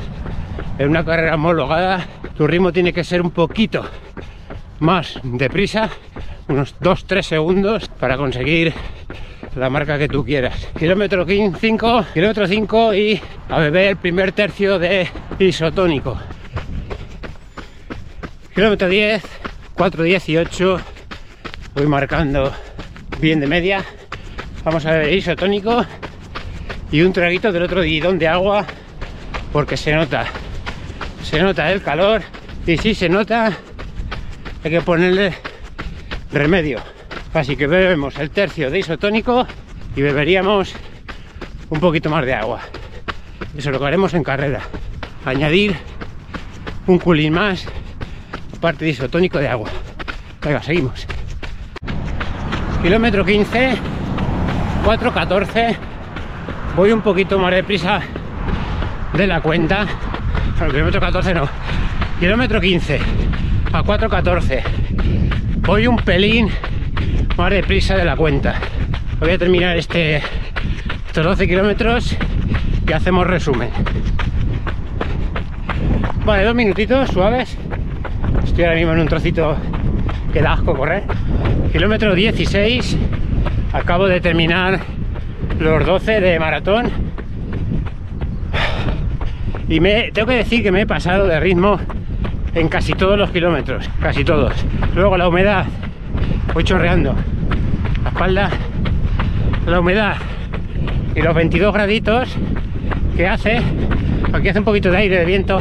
en 0.78 0.90
una 0.90 1.04
carrera 1.04 1.34
homologada, 1.34 2.06
tu 2.36 2.46
ritmo 2.46 2.72
tiene 2.72 2.92
que 2.92 3.02
ser 3.02 3.22
un 3.22 3.30
poquito 3.30 3.84
más 4.80 5.18
deprisa, 5.22 5.88
unos 6.46 6.78
2-3 6.78 7.22
segundos 7.22 7.88
para 7.88 8.18
conseguir 8.18 8.74
la 9.56 9.70
marca 9.70 9.98
que 9.98 10.08
tú 10.08 10.24
quieras. 10.24 10.68
Kilómetro 10.78 11.24
5, 11.26 12.06
kilómetro 12.12 12.46
5 12.46 12.94
y 12.94 13.20
a 13.48 13.58
beber 13.58 13.88
el 13.88 13.96
primer 13.96 14.32
tercio 14.32 14.78
de 14.78 15.08
isotónico. 15.38 16.20
Kilómetro 18.54 18.88
10, 18.88 19.22
4.18, 19.74 20.80
voy 21.74 21.86
marcando 21.86 22.52
bien 23.20 23.40
de 23.40 23.46
media 23.46 23.84
Vamos 24.64 24.86
a 24.86 24.92
ver 24.92 25.12
isotónico 25.12 25.84
y 26.90 27.02
un 27.02 27.12
traguito 27.12 27.52
del 27.52 27.64
otro 27.64 27.82
bidón 27.82 28.18
de 28.18 28.28
agua 28.28 28.64
porque 29.52 29.76
se 29.76 29.92
nota, 29.92 30.24
se 31.22 31.42
nota 31.42 31.70
el 31.70 31.82
calor 31.82 32.22
y 32.66 32.78
si 32.78 32.94
se 32.94 33.10
nota 33.10 33.52
hay 34.64 34.70
que 34.70 34.80
ponerle 34.80 35.34
remedio. 36.32 36.80
Así 37.34 37.56
que 37.56 37.66
bebemos 37.66 38.18
el 38.18 38.30
tercio 38.30 38.70
de 38.70 38.78
isotónico 38.78 39.46
y 39.94 40.00
beberíamos 40.00 40.72
un 41.68 41.78
poquito 41.78 42.08
más 42.08 42.24
de 42.24 42.32
agua. 42.32 42.60
Eso 43.58 43.70
lo 43.70 43.84
haremos 43.84 44.14
en 44.14 44.24
carrera. 44.24 44.60
Añadir 45.26 45.76
un 46.86 46.98
culín 46.98 47.34
más, 47.34 47.66
parte 48.62 48.86
de 48.86 48.92
isotónico 48.92 49.38
de 49.38 49.48
agua. 49.48 49.68
Venga, 50.42 50.62
seguimos. 50.62 51.06
Kilómetro 52.82 53.26
15 53.26 53.93
4.14 54.84 55.76
voy 56.76 56.92
un 56.92 57.00
poquito 57.00 57.38
más 57.38 57.52
deprisa 57.52 58.00
de 59.14 59.26
la 59.26 59.40
cuenta. 59.40 59.86
Bueno, 60.58 60.72
kilómetro 60.72 61.00
14 61.00 61.34
no 61.34 61.48
kilómetro 62.20 62.60
15 62.60 63.00
a 63.72 63.82
4.14 63.82 64.62
voy 65.60 65.86
un 65.86 65.96
pelín 65.96 66.50
más 67.38 67.50
deprisa 67.50 67.96
de 67.96 68.04
la 68.04 68.14
cuenta. 68.14 68.56
Voy 69.20 69.30
a 69.30 69.38
terminar 69.38 69.74
este 69.78 70.22
estos 71.06 71.24
12 71.24 71.48
kilómetros 71.48 72.14
y 72.86 72.92
hacemos 72.92 73.26
resumen. 73.26 73.70
Vale 76.26 76.44
dos 76.44 76.54
minutitos 76.54 77.08
suaves. 77.08 77.56
Estoy 78.44 78.64
ahora 78.64 78.76
mismo 78.76 78.92
en 78.92 79.00
un 79.00 79.08
trocito 79.08 79.56
que 80.30 80.42
da 80.42 80.52
asco 80.52 80.76
correr. 80.76 81.04
Kilómetro 81.72 82.14
16 82.14 82.98
acabo 83.74 84.06
de 84.06 84.20
terminar 84.20 84.78
los 85.58 85.84
12 85.84 86.20
de 86.20 86.38
maratón 86.38 86.90
y 89.68 89.80
tengo 89.80 90.28
que 90.28 90.36
decir 90.36 90.62
que 90.62 90.70
me 90.70 90.82
he 90.82 90.86
pasado 90.86 91.26
de 91.26 91.40
ritmo 91.40 91.80
en 92.54 92.68
casi 92.68 92.92
todos 92.92 93.18
los 93.18 93.30
kilómetros, 93.30 93.90
casi 94.00 94.24
todos. 94.24 94.52
Luego 94.94 95.16
la 95.16 95.28
humedad, 95.28 95.66
voy 96.54 96.62
chorreando 96.62 97.16
la 98.04 98.10
espalda, 98.10 98.50
la 99.66 99.80
humedad 99.80 100.16
y 101.16 101.20
los 101.20 101.34
22 101.34 101.74
graditos 101.74 102.36
que 103.16 103.26
hace, 103.26 103.60
aquí 104.32 104.48
hace 104.48 104.60
un 104.60 104.64
poquito 104.64 104.92
de 104.92 104.98
aire 104.98 105.18
de 105.18 105.24
viento, 105.24 105.60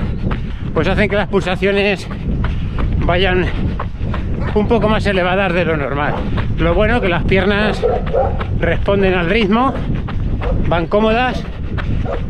pues 0.75 0.87
hacen 0.87 1.09
que 1.09 1.15
las 1.15 1.29
pulsaciones 1.29 2.07
vayan 2.99 3.47
un 4.55 4.67
poco 4.67 4.87
más 4.87 5.05
elevadas 5.05 5.53
de 5.53 5.65
lo 5.65 5.77
normal. 5.77 6.13
Lo 6.57 6.73
bueno 6.73 7.01
que 7.01 7.09
las 7.09 7.23
piernas 7.23 7.81
responden 8.59 9.13
al 9.13 9.29
ritmo, 9.29 9.73
van 10.67 10.87
cómodas 10.87 11.43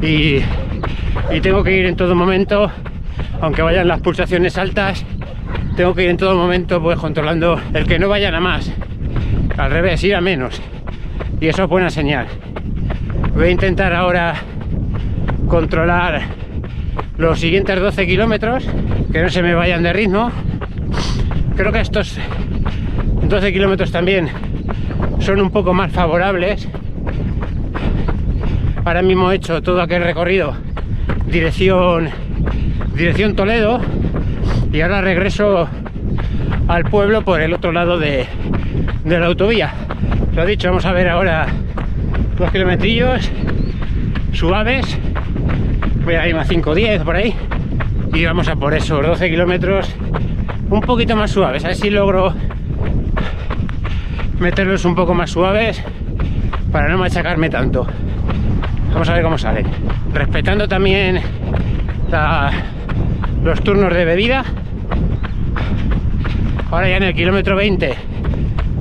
y, 0.01 0.39
tengo 1.42 1.63
que 1.63 1.77
ir 1.77 1.86
en 1.86 1.96
todo 1.96 2.15
momento, 2.15 2.72
aunque 3.42 3.62
vayan 3.62 3.88
las 3.88 4.01
pulsaciones 4.01 4.58
altas, 4.58 5.06
tengo 5.75 5.94
que 5.94 6.03
ir 6.03 6.10
en 6.10 6.18
todo 6.18 6.36
momento 6.36 6.82
pues 6.82 6.98
controlando 6.98 7.60
el 7.74 7.86
que 7.86 8.00
no 8.00 8.08
vayan 8.08 8.36
a 8.36 8.39
más. 8.39 8.72
Al 9.58 9.72
revés, 9.72 10.03
ir 10.03 10.15
a 10.15 10.22
menos. 10.22 10.62
Y 11.39 11.48
eso 11.48 11.63
es 11.63 11.70
buena 11.70 11.89
señal. 11.89 12.27
Voy 13.36 13.48
a 13.48 13.50
intentar 13.50 13.94
ahora 13.94 14.36
controlar 15.48 16.22
los 17.18 17.39
siguientes 17.39 17.80
12 17.80 18.08
kilómetros, 18.08 18.65
que 19.12 19.22
no 19.22 19.30
se 19.30 19.44
me 19.44 19.53
vayan 19.53 19.84
de 19.84 19.94
ritmo. 19.94 20.32
Creo 21.56 21.72
que 21.72 21.80
estos 21.80 22.18
12 23.24 23.54
kilómetros 23.54 23.92
también 23.92 24.30
son 25.20 25.40
un 25.40 25.52
poco 25.52 25.74
más 25.74 25.92
favorables. 25.92 26.68
Ahora 28.86 29.02
mismo 29.02 29.32
he 29.32 29.36
hecho 29.36 29.62
todo 29.62 29.82
aquel 29.82 30.04
recorrido 30.04 30.56
dirección, 31.28 32.10
dirección 32.96 33.36
Toledo 33.36 33.82
y 34.72 34.82
ahora 34.82 35.02
regreso 35.02 35.68
al 36.68 36.86
pueblo 36.86 37.24
por 37.24 37.42
el 37.42 37.54
otro 37.54 37.72
lado 37.72 37.98
de, 37.98 38.28
de 39.04 39.20
la 39.20 39.28
autovía. 39.28 39.74
Lo 40.36 40.46
dicho, 40.46 40.68
vamos 40.68 40.86
a 40.86 40.92
ver 40.92 41.10
ahora 41.10 41.48
dos 42.38 42.52
kilometrillos 42.52 43.30
suaves 44.34 44.98
voy 46.04 46.16
a 46.16 46.28
ir 46.28 46.36
a 46.36 46.44
5 46.44 46.76
10 46.76 47.04
por 47.04 47.16
ahí 47.16 47.34
y 48.14 48.26
vamos 48.26 48.48
a 48.48 48.56
por 48.56 48.74
esos 48.74 49.06
12 49.06 49.30
kilómetros 49.30 49.96
un 50.74 50.82
poquito 50.82 51.15
más 51.15 51.30
suaves 51.30 51.63
a 51.63 51.68
ver 51.68 51.77
si 51.77 51.92
logro 51.92 52.34
meterlos 54.39 54.84
un 54.86 54.96
poco 54.96 55.13
más 55.13 55.30
suaves 55.30 55.84
para 56.72 56.89
no 56.89 56.98
machacarme 56.98 57.48
tanto. 57.50 57.86
Vamos 58.92 59.08
a 59.08 59.13
ver 59.13 59.24
cómo 59.24 59.38
salen. 59.38 59.68
Respetando 60.12 60.68
también 60.68 61.22
los 63.44 63.62
turnos 63.62 63.94
de 63.94 64.06
bebida 64.06 64.44
ahora 66.72 66.89
ya 66.89 66.98
en 66.98 67.03
el 67.03 67.13
kilómetro 67.13 67.56
20 67.56 67.96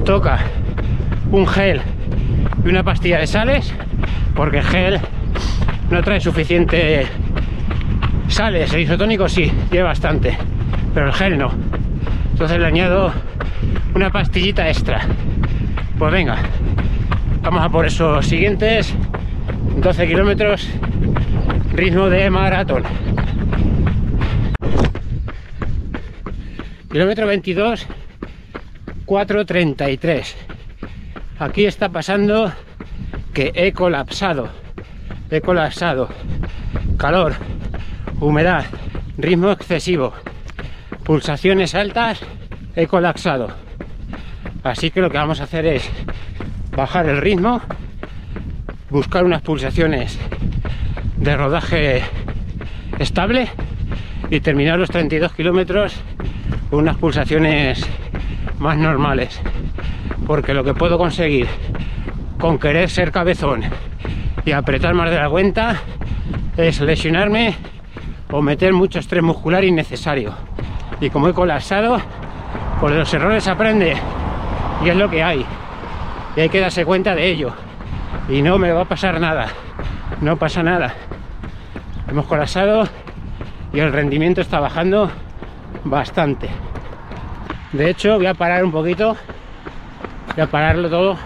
toca 0.05 0.39
un 1.31 1.47
gel 1.47 1.81
y 2.65 2.69
una 2.69 2.83
pastilla 2.83 3.19
de 3.19 3.27
sales 3.27 3.73
porque 4.35 4.59
el 4.59 4.65
gel 4.65 5.01
no 5.91 6.03
trae 6.03 6.21
suficiente 6.21 7.07
sales, 8.29 8.73
el 8.73 8.81
isotónico 8.81 9.29
sí, 9.29 9.53
tiene 9.71 9.85
bastante, 9.85 10.39
pero 10.95 11.07
el 11.07 11.13
gel 11.13 11.39
no. 11.39 11.53
Entonces 12.33 12.59
le 12.59 12.67
añado 12.67 13.13
una 13.95 14.11
pastillita 14.11 14.69
extra. 14.69 15.07
Pues 15.99 16.13
venga, 16.13 16.39
vamos 17.43 17.63
a 17.63 17.69
por 17.69 17.87
esos 17.87 18.27
siguientes 18.27 18.95
12 19.77 20.07
kilómetros, 20.07 20.69
ritmo 21.73 22.09
de 22.09 22.31
maratón. 22.31 22.85
Kilómetro 26.91 27.27
22, 27.27 27.87
4.33. 29.07 30.35
Aquí 31.39 31.65
está 31.65 31.89
pasando 31.89 32.53
que 33.33 33.53
he 33.55 33.73
colapsado 33.73 34.51
he 35.33 35.41
colapsado. 35.41 36.09
Calor, 36.99 37.35
humedad, 38.21 38.67
ritmo 39.17 39.51
excesivo, 39.51 40.13
pulsaciones 41.05 41.75
altas, 41.75 42.21
he 42.77 42.87
colapsado. 42.87 43.49
Así 44.63 44.91
que 44.91 45.01
lo 45.01 45.11
que 45.11 45.19
vamos 45.19 45.41
a 45.41 45.45
hacer 45.45 45.67
es 45.67 45.89
bajar 46.77 47.09
el 47.09 47.21
ritmo, 47.21 47.61
buscar 48.91 49.25
unas 49.25 49.43
pulsaciones 49.43 50.19
de 51.17 51.37
rodaje 51.37 52.03
estable 52.99 53.49
y 54.31 54.41
terminar 54.41 54.79
los 54.79 54.91
32 54.91 55.33
kilómetros 55.33 55.95
con 56.71 56.81
unas 56.81 56.97
pulsaciones 56.97 57.85
más 58.59 58.77
normales. 58.77 59.41
Porque 60.27 60.55
lo 60.55 60.63
que 60.63 60.75
puedo 60.75 60.99
conseguir 60.99 61.49
con 62.39 62.59
querer 62.59 62.89
ser 62.89 63.11
cabezón 63.11 63.63
y 64.45 64.53
apretar 64.53 64.95
más 64.95 65.11
de 65.11 65.17
la 65.17 65.29
cuenta 65.29 65.81
es 66.57 66.81
lesionarme 66.81 67.55
o 68.31 68.41
meter 68.41 68.73
mucho 68.73 68.99
estrés 68.99 69.23
muscular 69.23 69.65
innecesario. 69.65 70.52
Y 71.03 71.11
como 71.11 71.29
he 71.29 71.35
colapsado, 71.35 71.99
por 72.81 72.93
los 72.93 73.13
errores 73.13 73.49
aprende 73.49 73.97
y 74.85 74.89
es 74.89 74.95
lo 74.95 75.11
que 75.11 75.21
hay. 75.21 75.45
Y 76.37 76.41
hay 76.43 76.49
que 76.49 76.61
darse 76.61 76.85
cuenta 76.85 77.17
de 77.17 77.27
ello. 77.27 77.53
Y 78.29 78.41
no 78.41 78.57
me 78.57 78.71
va 78.71 78.83
a 78.83 78.85
pasar 78.85 79.19
nada. 79.19 79.49
No 80.21 80.37
pasa 80.37 80.63
nada. 80.63 80.95
Hemos 82.09 82.27
colapsado 82.27 82.85
y 83.73 83.81
el 83.81 83.93
rendimiento 83.93 84.43
está 84.43 84.61
bajando 84.61 85.11
bastante. 85.83 86.49
De 87.73 87.91
hecho, 87.91 88.15
voy 88.15 88.27
a 88.27 88.35
parar 88.35 88.65
un 88.65 88.71
poquito. 88.71 89.17
Voy 90.37 90.45
a 90.45 90.47
pararlo 90.47 90.89
todo. 90.89 91.17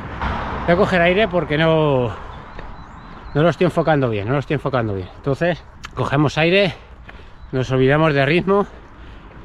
Voy 0.64 0.74
a 0.74 0.76
coger 0.76 1.02
aire 1.02 1.28
porque 1.28 1.58
no, 1.58 2.08
no 3.34 3.42
lo 3.42 3.50
estoy 3.50 3.66
enfocando 3.66 4.08
bien, 4.08 4.26
no 4.26 4.32
lo 4.32 4.38
estoy 4.38 4.54
enfocando 4.54 4.94
bien. 4.94 5.08
Entonces, 5.16 5.62
cogemos 5.94 6.38
aire, 6.38 6.72
nos 7.52 7.70
olvidamos 7.70 8.14
de 8.14 8.24
ritmo 8.24 8.66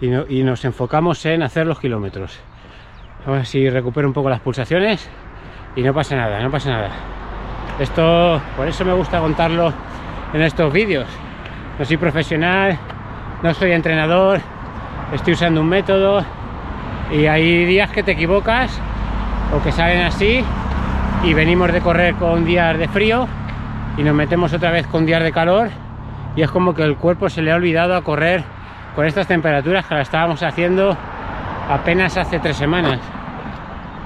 y, 0.01 0.43
nos 0.43 0.65
enfocamos 0.65 1.23
en 1.25 1.43
hacer 1.43 1.67
los 1.67 1.79
kilómetros. 1.79 2.39
A 3.25 3.31
ver 3.31 3.45
si 3.45 3.69
recupero 3.69 4.07
un 4.07 4.13
poco 4.13 4.29
las 4.29 4.39
pulsaciones 4.39 5.07
y 5.75 5.83
no 5.83 5.93
pasa 5.93 6.15
nada, 6.15 6.41
no 6.41 6.49
pasa 6.49 6.71
nada. 6.71 6.89
Esto, 7.79 8.41
por 8.57 8.67
eso 8.67 8.83
me 8.83 8.93
gusta 8.93 9.19
contarlo 9.19 9.71
en 10.33 10.41
estos 10.41 10.73
vídeos. 10.73 11.07
No 11.77 11.85
soy 11.85 11.97
profesional, 11.97 12.77
no 13.43 13.53
soy 13.53 13.71
entrenador, 13.71 14.39
estoy 15.13 15.33
usando 15.33 15.61
un 15.61 15.69
método 15.69 16.25
y 17.11 17.27
hay 17.27 17.65
días 17.65 17.91
que 17.91 18.01
te 18.01 18.13
equivocas 18.13 18.79
o 19.55 19.61
que 19.63 19.71
salen 19.71 20.01
así 20.01 20.43
y 21.23 21.33
venimos 21.33 21.71
de 21.71 21.81
correr 21.81 22.15
con 22.15 22.43
días 22.43 22.77
de 22.77 22.87
frío 22.87 23.27
y 23.97 24.03
nos 24.03 24.15
metemos 24.15 24.51
otra 24.53 24.71
vez 24.71 24.87
con 24.87 25.05
días 25.05 25.21
de 25.21 25.31
calor 25.31 25.69
y 26.35 26.41
es 26.41 26.49
como 26.49 26.73
que 26.73 26.81
el 26.83 26.95
cuerpo 26.95 27.29
se 27.29 27.43
le 27.43 27.51
ha 27.51 27.55
olvidado 27.55 27.95
a 27.95 28.03
correr 28.03 28.43
con 28.95 29.05
estas 29.05 29.27
temperaturas 29.27 29.85
que 29.85 29.95
la 29.95 30.01
estábamos 30.01 30.43
haciendo 30.43 30.97
apenas 31.69 32.17
hace 32.17 32.39
tres 32.39 32.57
semanas 32.57 32.99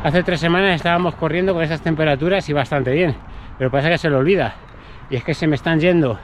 hace 0.04 0.24
tres 0.24 0.39
semanas 0.39 0.75
estábamos 0.75 1.15
corriendo 1.15 1.54
con 1.54 1.63
esas 1.63 1.82
temperaturas 1.82 2.48
y 2.50 2.54
bastante 2.54 2.92
bien 2.92 3.15
pero 3.58 3.72
pasa 3.72 3.89
que 3.89 3.98
se 3.98 4.10
lo 4.10 4.20
olvida 4.20 4.56
y 5.10 5.15
es 5.15 5.24
que 5.24 5.34
se 5.34 5.48
me 5.48 5.56
están 5.56 5.80
yendo 5.80 6.20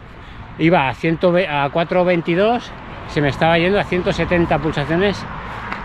iba 0.60 0.88
a, 0.88 0.90
a 0.90 0.94
4.22 0.94 2.62
se 3.08 3.22
me 3.22 3.30
estaba 3.30 3.58
yendo 3.58 3.80
a 3.80 3.84
170 3.84 4.60
pulsaciones 4.60 5.24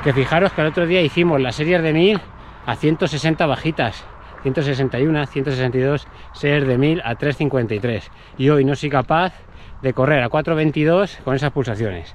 que 0.04 0.12
fijaros 0.12 0.52
que 0.52 0.60
el 0.60 0.68
otro 0.68 0.86
día 0.86 1.00
hicimos 1.00 1.40
las 1.40 1.56
series 1.56 1.82
de 1.82 1.92
1000 1.92 2.20
a 2.66 2.74
160 2.74 3.46
bajitas 3.46 4.04
161, 4.42 5.26
162, 5.26 6.06
ser 6.32 6.66
de 6.66 6.78
1000 6.78 7.02
a 7.04 7.16
353. 7.16 8.10
Y 8.38 8.50
hoy 8.50 8.64
no 8.64 8.76
soy 8.76 8.90
capaz 8.90 9.34
de 9.82 9.92
correr 9.92 10.22
a 10.22 10.28
422 10.28 11.18
con 11.24 11.34
esas 11.34 11.50
pulsaciones. 11.50 12.14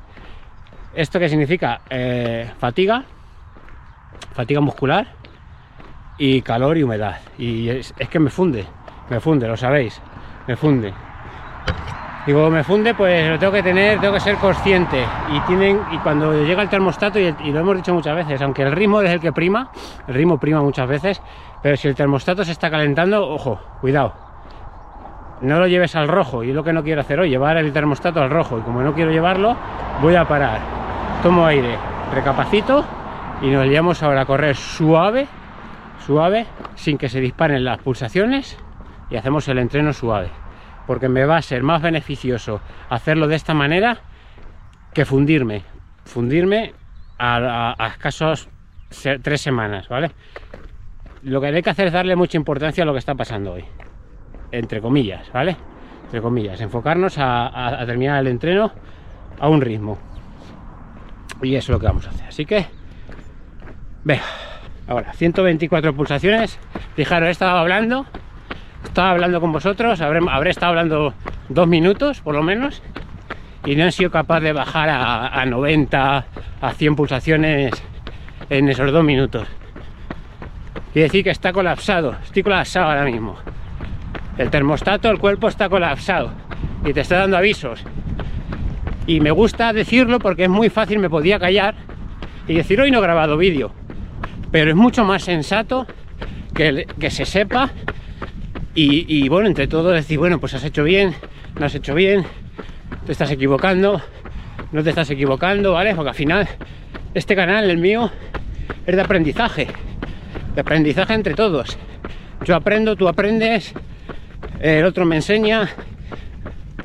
¿Esto 0.94 1.20
qué 1.20 1.30
significa? 1.30 1.82
Eh, 1.90 2.52
fatiga, 2.60 3.06
fatiga 4.34 4.60
muscular 4.60 5.08
y 6.18 6.42
calor 6.42 6.78
y 6.78 6.84
humedad. 6.84 7.20
Y 7.38 7.70
es, 7.70 7.94
que 8.10 8.20
me 8.20 8.30
funde, 8.30 8.66
me 9.10 9.22
funde, 9.22 9.48
lo 9.48 9.56
sabéis, 9.56 10.02
me 10.48 10.58
funde. 10.58 10.94
Digo, 12.28 12.50
me 12.50 12.64
funde, 12.64 12.94
pues 12.94 13.30
lo 13.30 13.40
tengo 13.40 13.54
que 13.54 13.64
tener, 13.64 14.02
tengo 14.02 14.14
que 14.14 14.20
ser 14.20 14.36
consciente. 14.36 15.02
Y 15.34 15.40
tienen, 15.48 15.80
y 15.92 15.98
cuando 16.00 16.44
llega 16.44 16.62
el 16.62 16.70
termostato, 16.70 17.18
y, 17.18 17.32
lo 17.32 17.60
hemos 17.62 17.78
dicho 17.78 17.94
muchas 17.94 18.16
veces, 18.16 18.42
aunque 18.42 18.64
el 18.64 18.74
ritmo 18.74 19.02
es 19.02 19.12
el 19.12 19.22
que 19.22 19.32
prima, 19.32 19.72
el 20.08 20.14
ritmo 20.14 20.38
prima 20.38 20.62
muchas 20.62 20.90
veces, 20.90 21.22
pero 21.64 21.78
si 21.78 21.88
el 21.88 21.96
termostato 21.96 22.44
se 22.44 22.52
está 22.52 22.70
calentando, 22.70 23.28
ojo, 23.30 23.60
cuidado. 23.80 24.14
No 25.40 25.58
lo 25.58 25.68
lleves 25.68 25.96
al 25.96 26.10
rojo, 26.10 26.44
y 26.44 26.52
lo 26.52 26.64
que 26.66 26.74
no 26.74 26.84
quiero 26.84 27.00
hacer 27.00 27.22
hoy, 27.22 27.30
llevar 27.30 27.58
el 27.58 27.72
termostato 27.72 28.22
al 28.22 28.30
rojo. 28.30 28.60
Y 28.60 28.62
como 28.62 28.84
no 28.84 28.94
quiero 28.94 29.10
llevarlo, 29.10 29.56
voy 30.02 30.16
a 30.16 30.28
parar. 30.28 30.81
Tomo 31.24 31.46
aire, 31.46 31.78
recapacito 32.14 32.86
y 33.42 33.48
nos 33.48 33.66
llevamos 33.68 34.02
ahora 34.04 34.22
a 34.22 34.26
correr 34.26 34.56
suave, 34.56 35.28
suave, 36.06 36.46
sin 36.76 36.98
que 36.98 37.10
se 37.10 37.20
disparen 37.20 37.64
las 37.64 37.80
pulsaciones 37.80 38.58
y 39.10 39.18
hacemos 39.18 39.48
el 39.48 39.60
entreno 39.60 39.94
suave 39.94 40.30
porque 40.92 41.10
me 41.10 41.26
va 41.26 41.38
a 41.38 41.42
ser 41.42 41.64
más 41.64 41.82
beneficioso 41.82 42.60
hacerlo 42.90 43.28
de 43.28 43.36
esta 43.36 43.54
manera 43.54 44.00
que 44.94 45.06
fundirme. 45.06 45.64
Fundirme 46.04 46.74
a, 47.18 47.76
escasos 47.94 48.50
tres 49.22 49.40
semanas, 49.42 49.88
¿vale? 49.88 50.12
Lo 51.24 51.40
que 51.40 51.48
hay 51.48 51.62
que 51.62 51.70
hacer 51.70 51.88
es 51.88 51.94
darle 51.94 52.16
mucha 52.16 52.38
importancia 52.38 52.84
a 52.84 52.86
lo 52.86 52.94
que 52.94 53.00
está 53.00 53.16
pasando 53.16 53.54
hoy. 53.54 53.64
Entre 54.52 54.82
comillas, 54.82 55.32
¿vale? 55.32 55.56
Entre 56.06 56.22
comillas, 56.22 56.60
enfocarnos 56.60 57.16
a, 57.18 57.84
terminar 57.86 58.20
el 58.20 58.28
entreno 58.28 58.72
a 59.40 59.48
un 59.48 59.62
ritmo. 59.62 59.98
Y 61.42 61.56
eso 61.56 61.72
es 61.72 61.76
lo 61.76 61.80
que 61.80 61.88
vamos 61.88 62.08
a 62.08 62.10
hacer. 62.10 62.28
Así 62.28 62.46
que 62.46 62.66
Venga, 64.04 64.24
ahora 64.88 65.14
124 65.14 65.94
pulsaciones. 65.94 66.58
Fijaros, 66.96 67.28
he 67.28 67.32
estado 67.32 67.58
hablando, 67.58 68.08
estaba 68.84 69.12
hablando 69.12 69.40
con 69.40 69.52
vosotros, 69.52 70.02
habré, 70.02 70.50
estado 70.50 70.72
hablando 70.72 71.14
dos 71.50 71.68
minutos 71.68 72.22
por 72.22 72.34
lo 72.34 72.42
menos 72.42 72.82
y 73.64 73.76
no 73.76 73.86
he 73.86 73.92
sido 73.92 74.10
capaz 74.10 74.40
de 74.40 74.54
bajar 74.54 74.90
a, 74.90 75.28
a 75.28 75.46
90, 75.46 76.26
a 76.62 76.74
100 76.74 76.96
pulsaciones 76.96 77.72
en 78.50 78.70
esos 78.70 78.92
dos 78.92 79.04
minutos. 79.04 79.48
Quiere 80.94 81.04
decir 81.06 81.24
que 81.24 81.30
está 81.30 81.54
colapsado, 81.54 82.16
estoy 82.24 82.42
colapsado 82.42 82.88
ahora 82.88 83.06
mismo. 83.06 83.38
El 84.40 84.50
termostato, 84.50 85.12
el 85.12 85.20
cuerpo 85.20 85.48
está 85.48 85.70
colapsado 85.70 86.32
y 86.84 86.92
te 86.92 87.02
está 87.02 87.20
dando 87.20 87.38
avisos. 87.38 87.84
Y 89.08 89.20
me 89.20 89.32
gusta 89.32 89.74
decirlo 89.74 90.20
porque 90.20 90.44
es 90.44 90.50
muy 90.50 90.70
fácil, 90.70 91.00
me 91.00 91.10
podía 91.10 91.40
callar 91.40 91.76
y 92.48 92.54
decir 92.54 92.80
hoy 92.80 92.92
no 92.92 93.00
he 93.00 93.02
grabado 93.02 93.38
vídeo. 93.38 93.74
Pero 94.52 94.70
es 94.72 94.76
mucho 94.76 95.04
más 95.04 95.24
sensato 95.24 95.88
que, 96.54 96.86
que 97.00 97.10
se 97.10 97.26
sepa 97.26 97.72
y, 98.76 99.06
y, 99.08 99.28
bueno, 99.30 99.48
entre 99.48 99.68
todo 99.68 99.90
decir, 99.90 100.18
bueno, 100.18 100.40
pues 100.40 100.54
has 100.54 100.64
hecho 100.64 100.84
bien, 100.84 101.14
no 101.60 101.66
has 101.66 101.76
hecho 101.76 101.94
bien, 101.94 102.26
te 103.06 103.12
estás 103.12 103.32
equivocando, 103.32 104.02
no 104.72 104.84
te 104.84 104.90
estás 104.90 105.10
equivocando, 105.10 105.74
¿vale? 105.74 105.96
Porque 105.96 106.10
al 106.10 106.16
final 106.16 106.48
este 107.14 107.36
canal, 107.36 107.70
el 107.70 107.78
mío, 107.78 108.10
es 108.86 108.96
de 108.96 109.02
aprendizaje, 109.02 109.68
de 110.56 110.62
aprendizaje 110.62 111.14
entre 111.14 111.34
todos. 111.34 111.78
Yo 112.46 112.56
aprendo, 112.56 112.96
tú 112.96 113.08
aprendes, 113.08 113.74
el 114.62 114.86
otro 114.86 115.06
me 115.06 115.18
enseña, 115.18 115.70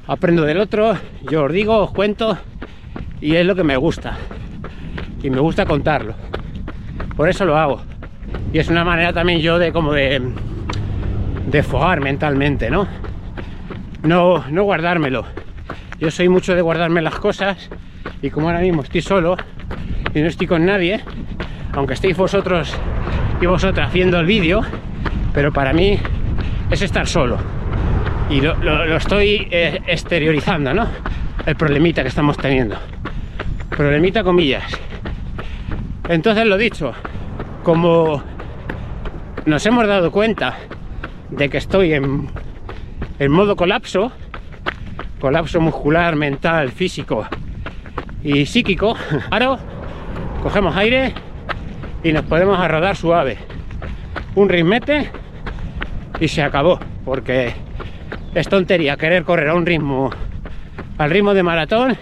aprendo 0.07 0.43
del 0.45 0.59
otro, 0.59 0.97
yo 1.23 1.45
os 1.45 1.53
digo, 1.53 1.79
os 1.79 1.91
cuento 1.91 2.39
y 3.21 3.35
es 3.35 3.47
lo 3.47 3.55
que 3.55 3.65
me 3.65 3.77
gusta. 3.77 4.17
Y 5.23 5.31
me 5.31 5.41
gusta 5.41 5.67
contarlo. 5.67 6.15
Por 7.17 7.29
eso 7.29 7.45
lo 7.45 7.57
hago. 7.57 7.83
Y 8.53 8.59
es 8.59 8.69
una 8.69 8.85
manera 8.85 9.13
también 9.13 9.41
yo 9.41 9.59
de 9.59 9.73
como 9.73 9.93
de 9.93 10.23
de 11.51 11.63
fogar 11.63 12.01
mentalmente, 12.01 12.71
¿no? 12.71 12.87
No 14.03 14.45
no 14.51 14.63
guardármelo. 14.65 15.25
Yo 15.99 16.11
soy 16.11 16.29
mucho 16.29 16.55
de 16.55 16.63
guardarme 16.63 17.03
las 17.03 17.19
cosas 17.19 17.71
y 18.23 18.31
como 18.31 18.49
ahora 18.49 18.61
mismo 18.61 18.83
estoy 18.83 19.01
solo 19.01 19.37
y 20.15 20.21
no 20.21 20.29
estoy 20.29 20.47
con 20.47 20.65
nadie, 20.65 21.03
aunque 21.73 21.95
estéis 21.95 22.17
vosotros 22.17 22.75
y 23.41 23.47
vosotras 23.47 23.89
haciendo 23.89 24.21
el 24.21 24.27
vídeo, 24.27 24.63
pero 25.33 25.53
para 25.53 25.73
mí 25.73 25.99
es 26.71 26.83
estar 26.83 27.07
solo 27.07 27.39
y 28.29 28.41
lo, 28.41 28.55
lo, 28.57 28.97
estoy 28.97 29.49
eh, 29.51 29.81
exteriorizando, 29.87 30.75
¿no? 30.75 30.87
El 31.45 31.57
problemita 31.57 32.03
que 32.03 32.09
estamos 32.09 32.37
teniendo. 32.37 32.77
Problemita 33.71 34.25
comillas. 34.25 34.65
Entonces 36.09 36.47
lo 36.47 36.57
dicho, 36.57 36.93
como 37.63 38.23
nos 39.45 39.65
hemos 39.67 39.87
dado 39.87 40.11
cuenta 40.11 40.57
de 41.31 41.49
que 41.49 41.59
estoy 41.59 41.93
en, 41.93 42.29
en 43.19 43.31
modo 43.31 43.57
colapso, 43.57 44.13
colapso 45.21 45.61
muscular, 45.61 46.17
mental, 46.17 46.71
físico 46.73 47.27
y 48.23 48.47
psíquico, 48.47 48.97
ahora 49.31 49.59
cogemos 50.43 50.77
aire 50.77 51.13
y 52.03 52.13
nos 52.13 52.25
podemos 52.25 52.59
arrodar 52.59 52.97
suave. 52.97 53.39
Un 54.35 54.49
ritmete 54.49 55.11
y 56.21 56.29
se 56.29 56.43
acabó, 56.43 56.79
porque 57.05 57.55
es 58.37 58.49
tontería 58.51 58.99
querer 58.99 59.25
correr 59.25 59.49
a 59.49 59.55
un 59.55 59.65
ritmo, 59.65 60.11
al 60.99 61.09
ritmo 61.09 61.33
de 61.33 61.43
maratón 61.43 61.97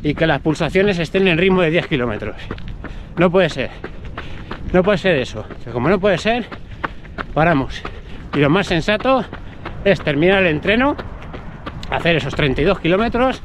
y 0.00 0.14
que 0.14 0.24
las 0.24 0.40
pulsaciones 0.40 1.00
estén 1.00 1.26
en 1.26 1.36
ritmo 1.36 1.62
de 1.62 1.70
10 1.70 1.88
kilómetros. 1.88 2.36
No 3.16 3.28
puede 3.28 3.48
ser. 3.48 3.70
No 4.72 4.84
puede 4.84 4.98
ser 4.98 5.16
eso. 5.16 5.44
Como 5.72 5.88
no 5.88 5.98
puede 5.98 6.16
ser, 6.18 6.46
paramos. 7.34 7.82
Y 8.34 8.38
lo 8.38 8.50
más 8.50 8.68
sensato 8.68 9.24
es 9.84 10.00
terminar 10.00 10.44
el 10.44 10.48
entreno, 10.48 10.96
hacer 11.90 12.14
esos 12.14 12.36
32 12.36 12.78
kilómetros 12.78 13.42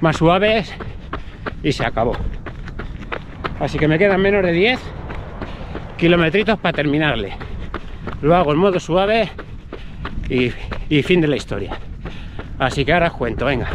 más 0.00 0.18
suaves 0.18 0.74
y 1.62 1.72
se 1.72 1.86
acabó. 1.86 2.18
Así 3.60 3.78
que 3.78 3.88
me 3.88 3.98
quedan 3.98 4.20
menos 4.20 4.42
de 4.42 4.52
10 4.52 4.78
kilometritos 5.96 6.58
para 6.58 6.74
terminarle. 6.74 7.32
Lo 8.20 8.36
hago 8.36 8.52
en 8.52 8.58
modo 8.58 8.78
suave 8.78 9.30
y, 10.28 10.52
y 10.88 11.02
fin 11.02 11.20
de 11.20 11.28
la 11.28 11.36
historia. 11.36 11.78
Así 12.58 12.84
que 12.84 12.92
ahora 12.92 13.08
os 13.08 13.14
cuento, 13.14 13.46
venga. 13.46 13.68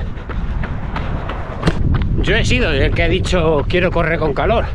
Yo 2.22 2.36
he 2.36 2.46
sido 2.46 2.72
el 2.72 2.94
que 2.94 3.04
ha 3.04 3.08
dicho 3.08 3.66
quiero 3.68 3.92
correr 3.92 4.20
con 4.20 4.34
calor. 4.34 4.66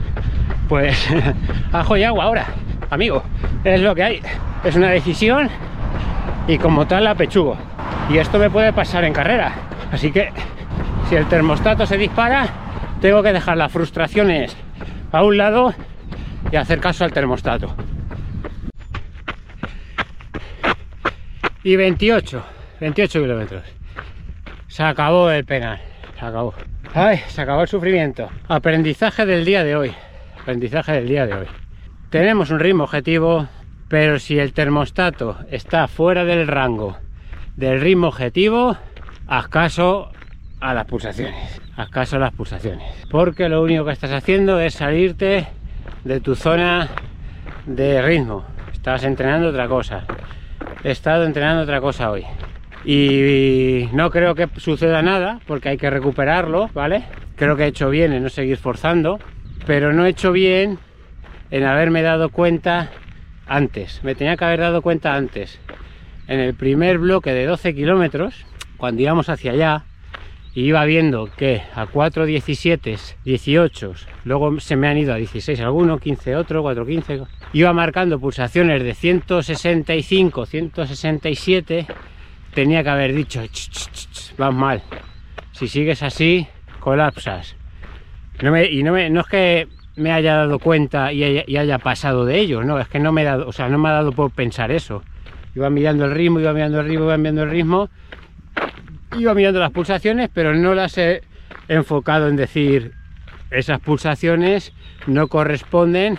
Pues 0.69 1.07
ajo 1.73 1.97
y 1.97 2.05
agua 2.05 2.25
ahora, 2.25 2.47
amigo. 2.91 3.23
Es 3.65 3.81
lo 3.81 3.95
que 3.95 4.03
hay. 4.03 4.21
Es 4.63 4.77
una 4.77 4.91
decisión 4.91 5.49
y 6.47 6.59
como 6.59 6.87
tal 6.87 7.05
la 7.05 7.15
pechugo. 7.15 7.57
Y 8.11 8.19
esto 8.19 8.39
me 8.39 8.51
puede 8.51 8.73
pasar 8.73 9.05
en 9.05 9.13
carrera. 9.13 9.53
Así 9.93 10.11
que 10.11 10.31
si 11.09 11.17
el 11.17 11.27
termostato 11.27 11.87
se 11.87 11.97
dispara, 11.97 12.47
tengo 13.01 13.23
que 13.23 13.33
dejar 13.33 13.57
las 13.57 13.73
frustraciones 13.73 14.57
a 15.13 15.23
un 15.23 15.37
lado 15.37 15.75
y 16.51 16.57
hacer 16.57 16.81
caso 16.81 17.05
al 17.05 17.13
termostato. 17.13 17.75
Y 21.65 21.77
28, 21.77 22.45
28 22.81 23.23
kilómetros. 23.23 23.65
Se 24.69 24.83
acabó 24.83 25.31
el 25.31 25.47
penal, 25.47 25.81
se 26.19 26.27
acabó. 26.27 26.55
Se 27.29 27.41
acabó 27.41 27.63
el 27.63 27.69
sufrimiento. 27.69 28.29
Aprendizaje 28.49 29.25
del 29.25 29.47
día 29.47 29.65
de 29.65 29.75
hoy. 29.75 29.95
Aprendizaje 30.43 30.93
del 30.93 31.09
día 31.09 31.27
de 31.27 31.33
hoy. 31.33 31.47
Tenemos 32.11 32.51
un 32.51 32.61
ritmo 32.61 32.85
objetivo, 32.85 33.49
pero 33.89 34.19
si 34.19 34.39
el 34.39 34.53
termostato 34.53 35.39
está 35.51 35.89
fuera 35.89 36.27
del 36.27 36.47
rango 36.47 36.99
del 37.57 37.81
ritmo 37.81 38.09
objetivo, 38.09 38.77
haz 39.27 39.49
caso 39.49 40.13
a 40.61 40.75
las 40.75 40.85
pulsaciones. 40.85 41.61
Haz 41.77 41.89
caso 41.89 42.17
a 42.17 42.19
las 42.19 42.33
pulsaciones. 42.33 42.85
Porque 43.11 43.49
lo 43.49 43.63
único 43.63 43.87
que 43.87 43.93
estás 43.93 44.13
haciendo 44.13 44.61
es 44.61 44.75
salirte 44.75 45.49
de 46.05 46.21
tu 46.21 46.35
zona 46.35 46.91
de 47.65 48.03
ritmo. 48.03 48.45
Estás 48.71 49.05
entrenando 49.05 49.49
otra 49.49 49.67
cosa. 49.67 50.05
He 50.85 50.91
estado 50.91 51.25
entrenando 51.25 51.63
otra 51.63 51.81
cosa 51.81 52.11
hoy 52.11 52.27
y 52.85 53.89
no 53.95 54.11
creo 54.11 54.35
que 54.35 54.49
suceda 54.59 55.01
nada 55.01 55.41
porque 55.47 55.71
hay 55.71 55.79
que 55.79 55.89
recuperarlo, 55.89 56.69
¿vale? 56.75 57.05
Creo 57.37 57.57
que 57.57 57.65
he 57.65 57.69
hecho 57.69 57.89
bien 57.89 58.13
en 58.13 58.23
no 58.23 58.29
seguir 58.29 58.59
forzando, 58.59 59.19
pero 59.67 59.95
no 59.95 60.05
he 60.05 60.11
hecho 60.11 60.31
bien 60.31 60.79
en 61.51 61.65
haberme 61.65 62.03
dado 62.03 62.29
cuenta 62.29 62.91
antes. 63.47 64.05
Me 64.05 64.15
tenía 64.15 64.37
que 64.37 64.45
haber 64.45 64.61
dado 64.61 64.83
cuenta 64.83 65.15
antes. 65.15 65.59
En 66.29 66.39
el 66.39 66.55
primer 66.55 66.99
bloque 66.99 67.33
de 67.33 67.47
12 67.47 67.75
kilómetros, 67.75 68.45
cuando 68.77 69.01
íbamos 69.01 69.31
hacia 69.31 69.53
allá, 69.53 69.85
y 70.55 70.63
iba 70.63 70.85
viendo 70.85 71.29
que 71.37 71.63
a 71.75 71.87
4, 71.87 72.27
17, 72.27 72.97
18, 73.25 73.95
luego 74.25 74.61
se 74.61 74.77
me 74.77 74.89
han 74.89 74.99
ido 74.99 75.13
a 75.13 75.17
16 75.17 75.61
alguno, 75.61 75.99
15 75.99 76.37
otro, 76.37 76.63
4, 76.63 76.87
15, 76.87 77.23
iba 77.53 77.73
marcando 77.73 78.21
pulsaciones 78.21 78.83
de 78.83 78.95
165, 78.95 80.47
167 80.47 81.87
tenía 82.55 82.83
que 82.83 82.89
haber 82.89 83.15
dicho, 83.15 83.45
ch, 83.47 83.71
ch, 83.71 83.89
ch, 83.91 84.37
vas 84.39 84.55
mal. 84.55 84.83
Si 85.53 85.69
sigues 85.69 86.03
así, 86.03 86.47
colapsas. 86.81 87.57
No 88.43 88.53
me, 88.53 88.67
y 88.67 88.83
no, 88.83 88.93
me, 88.93 89.11
no, 89.11 89.21
es 89.21 89.27
que 89.27 89.69
me 89.97 90.13
haya 90.13 90.37
dado 90.37 90.59
cuenta 90.59 91.13
y 91.13 91.23
haya, 91.25 91.45
y 91.47 91.57
haya, 91.57 91.79
pasado 91.79 92.25
de 92.25 92.39
ello, 92.39 92.63
no, 92.63 92.79
es 92.79 92.89
que 92.89 92.99
no 92.99 93.13
me, 93.13 93.25
dado, 93.25 93.49
o 93.49 93.53
sea, 93.53 93.69
no 93.69 93.79
me 93.79 93.89
ha 93.89 93.93
dado 93.93 94.13
por 94.13 94.31
pensar 94.31 94.71
eso. 94.71 95.03
Iba 95.55 95.71
mirando 95.71 96.05
el 96.05 96.13
ritmo, 96.13 96.41
iba 96.41 96.53
mirando 96.53 96.81
el 96.81 96.87
ritmo, 96.87 97.05
iba 97.05 97.17
mirando 97.17 97.43
el 97.45 97.51
ritmo, 97.51 97.91
iba 99.19 99.35
mirando 99.35 99.61
las 99.61 99.71
pulsaciones, 99.71 100.31
pero 100.33 100.55
no 100.55 100.75
las 100.75 100.99
he 100.99 101.23
enfocado 101.69 102.29
en 102.29 102.37
decir 102.37 102.93
esas 103.51 103.81
pulsaciones 103.81 104.73
no 105.07 105.29
corresponden 105.29 106.19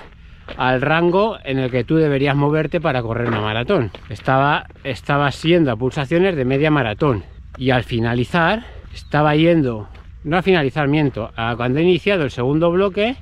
al 0.58 0.82
rango 0.82 1.38
en 1.44 1.58
el 1.58 1.72
que 1.72 1.84
tú 1.84 1.96
deberías 1.96 2.36
moverte 2.36 2.80
para 2.80 3.02
correr 3.02 3.28
una 3.28 3.42
maratón. 3.42 3.92
Estaba, 4.10 4.68
estaba 4.84 5.32
siendo 5.32 5.72
a 5.72 5.76
pulsaciones 5.76 6.36
de 6.36 6.46
media 6.46 6.72
maratón 6.72 7.24
y 7.58 7.72
al 7.72 7.84
finalizar 7.84 8.64
estaba 8.94 9.36
yendo, 9.36 9.90
no 10.24 10.38
a 10.38 10.42
finalizar, 10.42 10.88
miento, 10.88 11.32
a 11.36 11.56
cuando 11.56 11.80
he 11.80 11.84
iniciado 11.84 12.24
el 12.24 12.32
segundo 12.32 12.72
bloque 12.72 13.18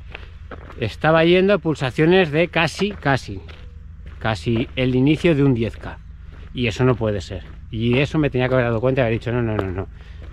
estaba 0.80 1.24
yendo 1.24 1.54
a 1.54 1.58
pulsaciones 1.58 2.32
de 2.32 2.50
casi, 2.50 2.92
casi, 2.92 3.42
casi 4.20 4.68
el 4.76 4.96
inicio 4.96 5.34
de 5.34 5.44
un 5.44 5.56
10K 5.56 5.98
y 6.54 6.68
eso 6.68 6.84
no 6.84 6.96
puede 6.96 7.22
ser. 7.22 7.53
Y 7.74 7.98
eso 7.98 8.20
me 8.20 8.30
tenía 8.30 8.48
que 8.48 8.54
haber 8.54 8.68
dado 8.68 8.80
cuenta 8.80 9.02
y 9.02 9.06
haber 9.06 9.14
dicho, 9.14 9.32
no, 9.32 9.42
no, 9.42 9.58
no, 9.58 9.72
no, 9.72 9.88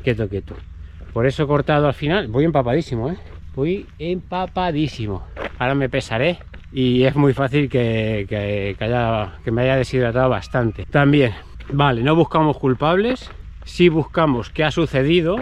quieto, 0.04 0.28
quieto. 0.28 0.54
Por 1.14 1.24
eso 1.24 1.44
he 1.44 1.46
cortado 1.46 1.86
al 1.86 1.94
final, 1.94 2.28
voy 2.28 2.44
empapadísimo, 2.44 3.08
¿eh? 3.08 3.16
Voy 3.54 3.86
empapadísimo. 3.98 5.24
Ahora 5.58 5.74
me 5.74 5.88
pesaré 5.88 6.40
y 6.70 7.04
es 7.04 7.16
muy 7.16 7.32
fácil 7.32 7.70
que, 7.70 8.26
que, 8.28 8.76
que, 8.78 8.84
haya, 8.84 9.38
que 9.42 9.50
me 9.52 9.62
haya 9.62 9.76
deshidratado 9.76 10.28
bastante. 10.28 10.84
También, 10.84 11.32
vale, 11.72 12.02
no 12.02 12.14
buscamos 12.14 12.58
culpables, 12.58 13.30
si 13.64 13.88
buscamos 13.88 14.50
qué 14.50 14.64
ha 14.64 14.70
sucedido, 14.70 15.36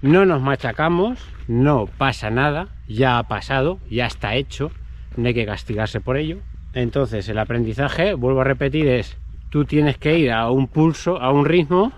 no 0.00 0.24
nos 0.24 0.42
machacamos, 0.42 1.18
no 1.48 1.86
pasa 1.98 2.30
nada, 2.30 2.68
ya 2.86 3.18
ha 3.18 3.24
pasado, 3.24 3.80
ya 3.90 4.06
está 4.06 4.36
hecho, 4.36 4.70
no 5.16 5.26
hay 5.26 5.34
que 5.34 5.44
castigarse 5.44 6.00
por 6.00 6.16
ello. 6.18 6.38
Entonces 6.72 7.28
el 7.28 7.38
aprendizaje, 7.38 8.14
vuelvo 8.14 8.42
a 8.42 8.44
repetir, 8.44 8.86
es 8.86 9.16
tú 9.54 9.64
tienes 9.64 9.98
que 9.98 10.18
ir 10.18 10.32
a 10.32 10.50
un 10.50 10.66
pulso, 10.66 11.22
a 11.22 11.30
un 11.30 11.44
ritmo, 11.44 11.92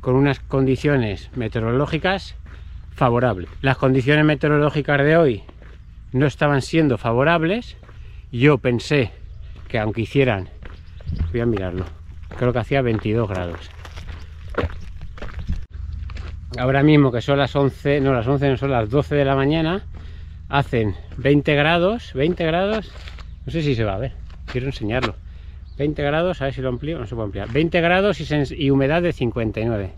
con 0.00 0.16
unas 0.16 0.40
condiciones 0.40 1.30
meteorológicas 1.36 2.34
favorables. 2.90 3.48
Las 3.60 3.76
condiciones 3.76 4.24
meteorológicas 4.24 4.98
de 4.98 5.16
hoy 5.16 5.42
no 6.10 6.26
estaban 6.26 6.60
siendo 6.60 6.98
favorables. 6.98 7.76
Yo 8.32 8.58
pensé 8.58 9.12
que 9.68 9.78
aunque 9.78 10.00
hicieran, 10.00 10.48
voy 11.30 11.42
a 11.42 11.46
mirarlo, 11.46 11.84
creo 12.36 12.52
que 12.52 12.58
hacía 12.58 12.82
22 12.82 13.28
grados. 13.28 13.70
Ahora 16.58 16.82
mismo 16.82 17.12
que 17.12 17.22
son 17.22 17.38
las 17.38 17.54
11, 17.54 18.00
no 18.00 18.12
las 18.12 18.26
11, 18.26 18.48
no 18.48 18.56
son 18.56 18.72
las 18.72 18.90
12 18.90 19.14
de 19.14 19.24
la 19.24 19.36
mañana, 19.36 19.84
hacen 20.48 20.96
20 21.16 21.54
grados, 21.54 22.12
20 22.14 22.44
grados, 22.44 22.90
no 23.46 23.52
sé 23.52 23.62
si 23.62 23.76
se 23.76 23.84
va 23.84 23.94
a 23.94 23.98
ver, 23.98 24.14
quiero 24.46 24.66
enseñarlo. 24.66 25.21
20 25.78 26.02
grados, 26.02 26.40
a 26.40 26.46
ver 26.46 26.54
si 26.54 26.60
lo 26.60 26.68
amplío, 26.68 26.98
no 26.98 27.06
se 27.06 27.14
puede 27.14 27.26
ampliar. 27.26 27.48
20 27.50 27.80
grados 27.80 28.18
y, 28.52 28.70
humedad 28.70 29.02
de 29.02 29.12
59. 29.12 29.92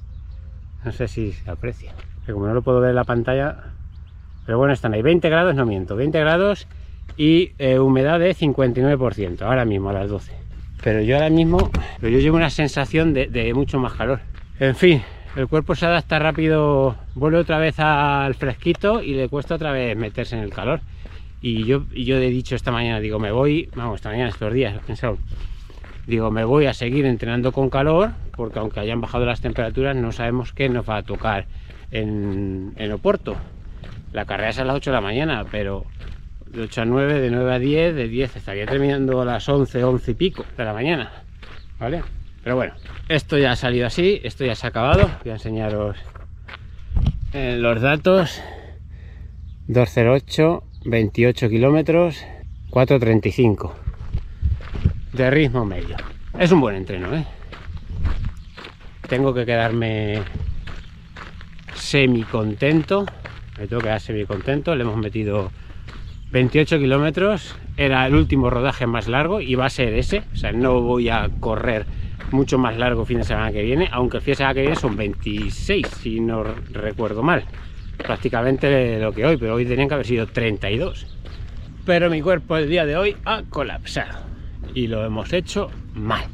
No 0.84 0.92
sé 0.92 1.08
si 1.08 1.32
se 1.32 1.50
aprecia. 1.50 1.92
como 2.26 2.46
no 2.46 2.54
lo 2.54 2.62
puedo 2.62 2.80
ver 2.80 2.90
en 2.90 2.96
la 2.96 3.04
pantalla, 3.04 3.56
pero 4.46 4.58
bueno, 4.58 4.72
están 4.72 4.94
ahí. 4.94 5.02
20 5.02 5.28
grados, 5.28 5.54
no 5.54 5.66
miento, 5.66 5.96
20 5.96 6.18
grados 6.20 6.66
y 7.16 7.52
eh, 7.58 7.78
humedad 7.78 8.18
de 8.18 8.34
59%, 8.34 9.42
ahora 9.42 9.64
mismo 9.64 9.90
a 9.90 9.92
las 9.92 10.08
12. 10.08 10.32
Pero 10.82 11.00
yo 11.00 11.16
ahora 11.16 11.30
mismo, 11.30 11.70
pero 12.00 12.12
yo 12.12 12.18
llevo 12.18 12.36
una 12.36 12.50
sensación 12.50 13.14
de, 13.14 13.26
de 13.26 13.54
mucho 13.54 13.78
más 13.78 13.94
calor. 13.94 14.20
En 14.60 14.76
fin, 14.76 15.02
el 15.36 15.48
cuerpo 15.48 15.74
se 15.74 15.86
adapta 15.86 16.18
rápido, 16.18 16.96
vuelve 17.14 17.38
otra 17.38 17.58
vez 17.58 17.78
al 17.78 18.34
fresquito 18.34 19.02
y 19.02 19.14
le 19.14 19.28
cuesta 19.28 19.56
otra 19.56 19.72
vez 19.72 19.96
meterse 19.96 20.36
en 20.36 20.42
el 20.42 20.50
calor. 20.50 20.80
Y 21.40 21.64
yo, 21.64 21.84
yo 21.90 22.16
he 22.16 22.30
dicho 22.30 22.54
esta 22.54 22.70
mañana, 22.70 23.00
digo, 23.00 23.18
me 23.18 23.32
voy, 23.32 23.68
vamos, 23.74 23.96
esta 23.96 24.10
mañana, 24.10 24.30
estos 24.30 24.52
días, 24.52 24.74
he 24.74 24.78
pensado, 24.78 25.18
digo, 26.06 26.30
me 26.30 26.44
voy 26.44 26.66
a 26.66 26.74
seguir 26.74 27.06
entrenando 27.06 27.52
con 27.52 27.70
calor, 27.70 28.10
porque 28.36 28.58
aunque 28.58 28.80
hayan 28.80 29.00
bajado 29.00 29.24
las 29.24 29.40
temperaturas, 29.40 29.96
no 29.96 30.12
sabemos 30.12 30.52
qué 30.52 30.68
nos 30.68 30.88
va 30.88 30.98
a 30.98 31.02
tocar 31.02 31.46
en, 31.90 32.72
en 32.76 32.92
Oporto. 32.92 33.36
La 34.12 34.24
carrera 34.26 34.50
es 34.50 34.58
a 34.58 34.64
las 34.64 34.76
8 34.76 34.90
de 34.90 34.94
la 34.94 35.00
mañana, 35.00 35.44
pero 35.50 35.84
de 36.46 36.62
8 36.62 36.82
a 36.82 36.84
9, 36.84 37.20
de 37.20 37.30
9 37.30 37.52
a 37.52 37.58
10, 37.58 37.94
de 37.94 38.08
10 38.08 38.36
estaría 38.36 38.66
terminando 38.66 39.20
a 39.20 39.24
las 39.24 39.48
11, 39.48 39.82
11 39.82 40.10
y 40.10 40.14
pico 40.14 40.44
de 40.56 40.64
la 40.64 40.72
mañana, 40.72 41.10
¿vale? 41.78 42.02
Pero 42.42 42.56
bueno, 42.56 42.74
esto 43.08 43.38
ya 43.38 43.52
ha 43.52 43.56
salido 43.56 43.86
así, 43.86 44.20
esto 44.22 44.44
ya 44.44 44.54
se 44.54 44.66
ha 44.66 44.68
acabado. 44.68 45.10
Voy 45.22 45.30
a 45.30 45.34
enseñaros 45.34 45.96
eh, 47.32 47.56
los 47.58 47.80
datos. 47.80 48.40
208, 49.66 50.62
28 50.84 51.48
kilómetros, 51.48 52.22
435 52.68 53.83
de 55.14 55.30
ritmo 55.30 55.64
medio. 55.64 55.96
Es 56.38 56.50
un 56.50 56.60
buen 56.60 56.74
entreno, 56.74 57.14
¿eh? 57.14 57.24
Tengo 59.08 59.32
que 59.32 59.46
quedarme 59.46 60.22
semi 61.74 62.24
contento. 62.24 63.06
Me 63.58 63.68
tengo 63.68 63.80
que 63.80 63.86
quedar 63.86 64.00
semi 64.00 64.24
contento. 64.24 64.74
Le 64.74 64.82
hemos 64.82 64.96
metido 64.96 65.52
28 66.32 66.78
kilómetros. 66.78 67.54
Era 67.76 68.06
el 68.06 68.14
último 68.14 68.50
rodaje 68.50 68.86
más 68.86 69.06
largo 69.06 69.40
y 69.40 69.54
va 69.54 69.66
a 69.66 69.70
ser 69.70 69.94
ese. 69.94 70.22
O 70.32 70.36
sea, 70.36 70.52
no 70.52 70.80
voy 70.80 71.08
a 71.08 71.28
correr 71.38 71.86
mucho 72.32 72.58
más 72.58 72.76
largo 72.76 73.04
fin 73.04 73.18
de 73.18 73.24
semana 73.24 73.52
que 73.52 73.62
viene, 73.62 73.88
aunque 73.92 74.16
el 74.16 74.22
fin 74.22 74.32
de 74.32 74.36
semana 74.36 74.54
que 74.54 74.60
viene 74.62 74.76
son 74.76 74.96
26, 74.96 75.86
si 75.86 76.18
no 76.18 76.42
recuerdo 76.42 77.22
mal. 77.22 77.44
Prácticamente 77.98 78.98
lo 78.98 79.12
que 79.12 79.24
hoy, 79.24 79.36
pero 79.36 79.54
hoy 79.54 79.64
tenían 79.64 79.86
que 79.86 79.94
haber 79.94 80.06
sido 80.06 80.26
32. 80.26 81.06
Pero 81.84 82.10
mi 82.10 82.20
cuerpo 82.20 82.56
el 82.56 82.68
día 82.68 82.84
de 82.84 82.96
hoy 82.96 83.16
ha 83.24 83.42
colapsado. 83.48 84.33
Y 84.74 84.88
lo 84.88 85.04
hemos 85.04 85.32
hecho 85.32 85.70
mal. 85.94 86.24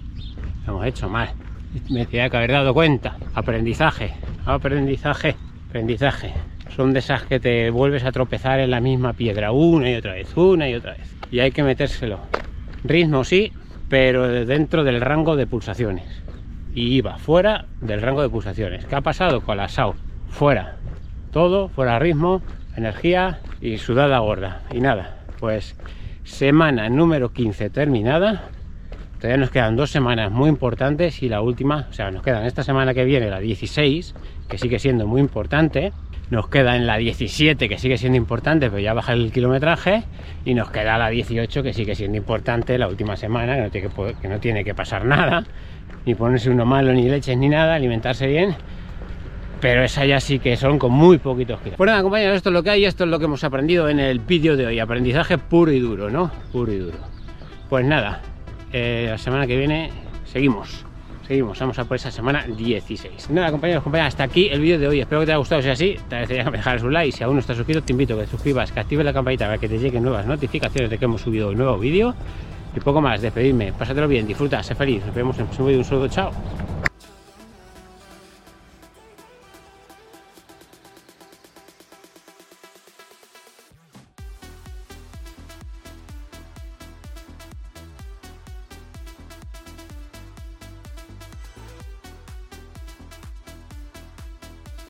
Lo 0.67 0.73
hemos 0.73 0.87
hecho 0.87 1.09
mal. 1.09 1.31
Me 1.91 2.07
tenía 2.07 2.31
que 2.31 2.37
haber 2.37 2.53
dado 2.53 2.75
cuenta. 2.75 3.17
Aprendizaje, 3.35 4.15
aprendizaje, 4.47 5.37
aprendizaje. 5.69 6.33
Son 6.75 6.93
de 6.93 7.01
esas 7.01 7.25
que 7.25 7.39
te 7.39 7.71
vuelves 7.71 8.05
a 8.05 8.13
tropezar 8.13 8.61
en 8.61 8.71
la 8.71 8.81
misma 8.81 9.13
piedra 9.13 9.53
una 9.53 9.91
y 9.91 9.95
otra 9.95 10.15
vez, 10.15 10.35
una 10.37 10.69
y 10.69 10.75
otra 10.75 10.95
vez. 10.95 11.15
Y 11.31 11.41
hay 11.41 11.51
que 11.51 11.63
metérselo. 11.63 12.21
Ritmo 12.85 13.25
sí, 13.25 13.53
pero 13.89 14.27
dentro 14.47 14.85
del 14.85 15.01
rango 15.01 15.37
de 15.37 15.47
pulsaciones. 15.47 16.23
Y 16.75 16.95
iba 16.95 17.19
fuera 17.19 17.67
del 17.81 18.01
rango 18.01 18.23
de 18.23 18.31
pulsaciones. 18.31 18.87
¿Qué 18.87 18.95
ha 18.95 19.01
pasado 19.01 19.43
con 19.43 19.59
la 19.59 19.69
SAU? 19.69 19.95
Fuera. 20.29 20.77
Todo, 21.33 21.69
fuera 21.69 21.99
ritmo, 21.99 22.41
energía 22.77 23.41
y 23.61 23.79
sudada 23.79 24.19
gorda. 24.21 24.63
Y 24.73 24.81
nada, 24.81 25.19
pues 25.39 25.77
semana 26.31 26.89
número 26.89 27.33
15 27.33 27.71
terminada. 27.71 28.49
Todavía 29.19 29.37
nos 29.37 29.51
quedan 29.51 29.77
dos 29.77 29.91
semanas 29.91 30.31
muy 30.31 30.49
importantes 30.49 31.23
y 31.23 31.29
la 31.29 31.43
última, 31.43 31.87
o 31.91 31.93
sea, 31.93 32.11
nos 32.11 32.23
quedan 32.23 32.47
esta 32.47 32.63
semana 32.63 32.95
que 32.95 33.05
viene 33.05 33.29
la 33.29 33.41
16, 33.41 34.15
que 34.49 34.57
sigue 34.57 34.79
siendo 34.79 35.07
muy 35.07 35.21
importante. 35.21 35.93
Nos 36.31 36.49
queda 36.49 36.77
en 36.77 36.87
la 36.87 36.97
17 36.97 37.69
que 37.69 37.77
sigue 37.77 37.99
siendo 37.99 38.17
importante 38.17 38.71
pero 38.71 38.79
ya 38.81 38.95
baja 38.95 39.13
el 39.13 39.33
kilometraje. 39.33 40.05
Y 40.45 40.55
nos 40.55 40.71
queda 40.71 40.97
la 40.97 41.11
18 41.11 41.63
que 41.63 41.73
sigue 41.75 41.95
siendo 41.95 42.17
importante 42.17 42.79
la 42.79 42.89
última 42.89 43.17
semana 43.17 43.57
que 43.57 43.63
no 43.63 43.71
tiene 43.71 43.89
que, 44.23 44.29
no 44.29 44.41
tiene 44.41 44.65
que 44.65 44.75
pasar 44.75 45.05
nada. 45.05 45.45
Ni 46.07 46.15
ponerse 46.15 46.49
uno 46.49 46.65
malo 46.65 46.93
ni 46.95 47.09
leches 47.09 47.37
ni 47.37 47.49
nada 47.49 47.75
alimentarse 47.75 48.27
bien 48.27 48.57
pero 49.61 49.85
esa 49.85 50.05
ya 50.05 50.21
sí 50.21 50.39
que 50.39 50.57
son 50.57 50.79
con 50.79 50.93
muy 50.93 51.19
poquitos 51.19 51.61
kilos. 51.61 51.79
Bueno, 51.79 52.01
compañeros, 52.03 52.37
esto 52.37 52.51
es 52.51 52.55
lo 52.55 52.63
que 52.63 52.71
hay, 52.71 52.85
esto 52.85 53.05
es 53.05 53.11
lo 53.11 53.19
que 53.19 53.27
hemos 53.27 53.45
aprendido 53.45 53.89
en 53.89 54.01
el 54.01 54.19
vídeo 54.21 54.57
de 54.57 54.67
hoy, 54.67 54.79
aprendizaje 54.79 55.39
puro 55.39 55.73
y 55.73 55.81
duro, 55.81 56.11
¿no? 56.11 56.31
Puro 56.53 56.73
y 56.73 56.79
duro. 56.79 56.99
Pues 57.69 57.85
nada, 57.85 58.23
eh, 58.73 59.07
la 59.11 59.19
semana 59.19 59.47
que 59.47 59.57
viene 59.57 59.91
seguimos 60.25 60.85
seguimos, 61.31 61.61
vamos 61.61 61.79
a 61.79 61.85
por 61.85 61.95
esa 61.95 62.11
semana 62.11 62.45
16. 62.45 63.31
Nada, 63.31 63.53
compañeros, 63.53 63.85
compañeras, 63.85 64.15
hasta 64.15 64.25
aquí 64.25 64.49
el 64.49 64.61
vídeo 64.61 64.81
de 64.81 64.89
hoy. 64.89 65.01
Espero 65.01 65.21
que 65.21 65.27
te 65.27 65.31
haya 65.31 65.39
gustado. 65.39 65.63
Si 65.63 65.69
es 65.69 65.75
así, 65.75 65.97
te 66.09 66.17
agradecería 66.17 66.45
que 66.45 66.51
dejaras 66.51 66.83
un 66.83 66.93
like. 66.93 67.17
Si 67.17 67.23
aún 67.23 67.35
no 67.35 67.41
estás 67.41 67.57
suscrito, 67.57 67.81
te 67.85 67.93
invito 67.93 68.15
a 68.15 68.17
que 68.17 68.25
te 68.25 68.31
suscribas, 68.33 68.73
que 68.73 68.81
actives 68.81 69.07
la 69.07 69.13
campanita 69.13 69.45
para 69.45 69.59
que 69.59 69.69
te 69.69 69.79
lleguen 69.79 70.03
nuevas 70.03 70.27
notificaciones 70.27 70.91
de 70.91 70.99
que 70.99 71.05
hemos 71.05 71.21
subido 71.21 71.51
un 71.51 71.59
nuevo 71.59 71.79
vídeo. 71.79 72.17
Y 72.75 72.81
poco 72.81 73.01
más, 73.01 73.23
despedirme. 73.23 73.73
Pásatelo 73.73 74.09
bien, 74.09 74.27
disfruta, 74.27 74.61
sé 74.65 74.75
feliz. 74.75 75.07
Nos 75.07 75.15
vemos 75.15 75.37
en 75.37 75.43
el 75.43 75.47
próximo 75.47 75.69
vídeo. 75.69 75.79
Un 75.79 75.85
saludo, 75.85 76.09
chao. 76.09 76.33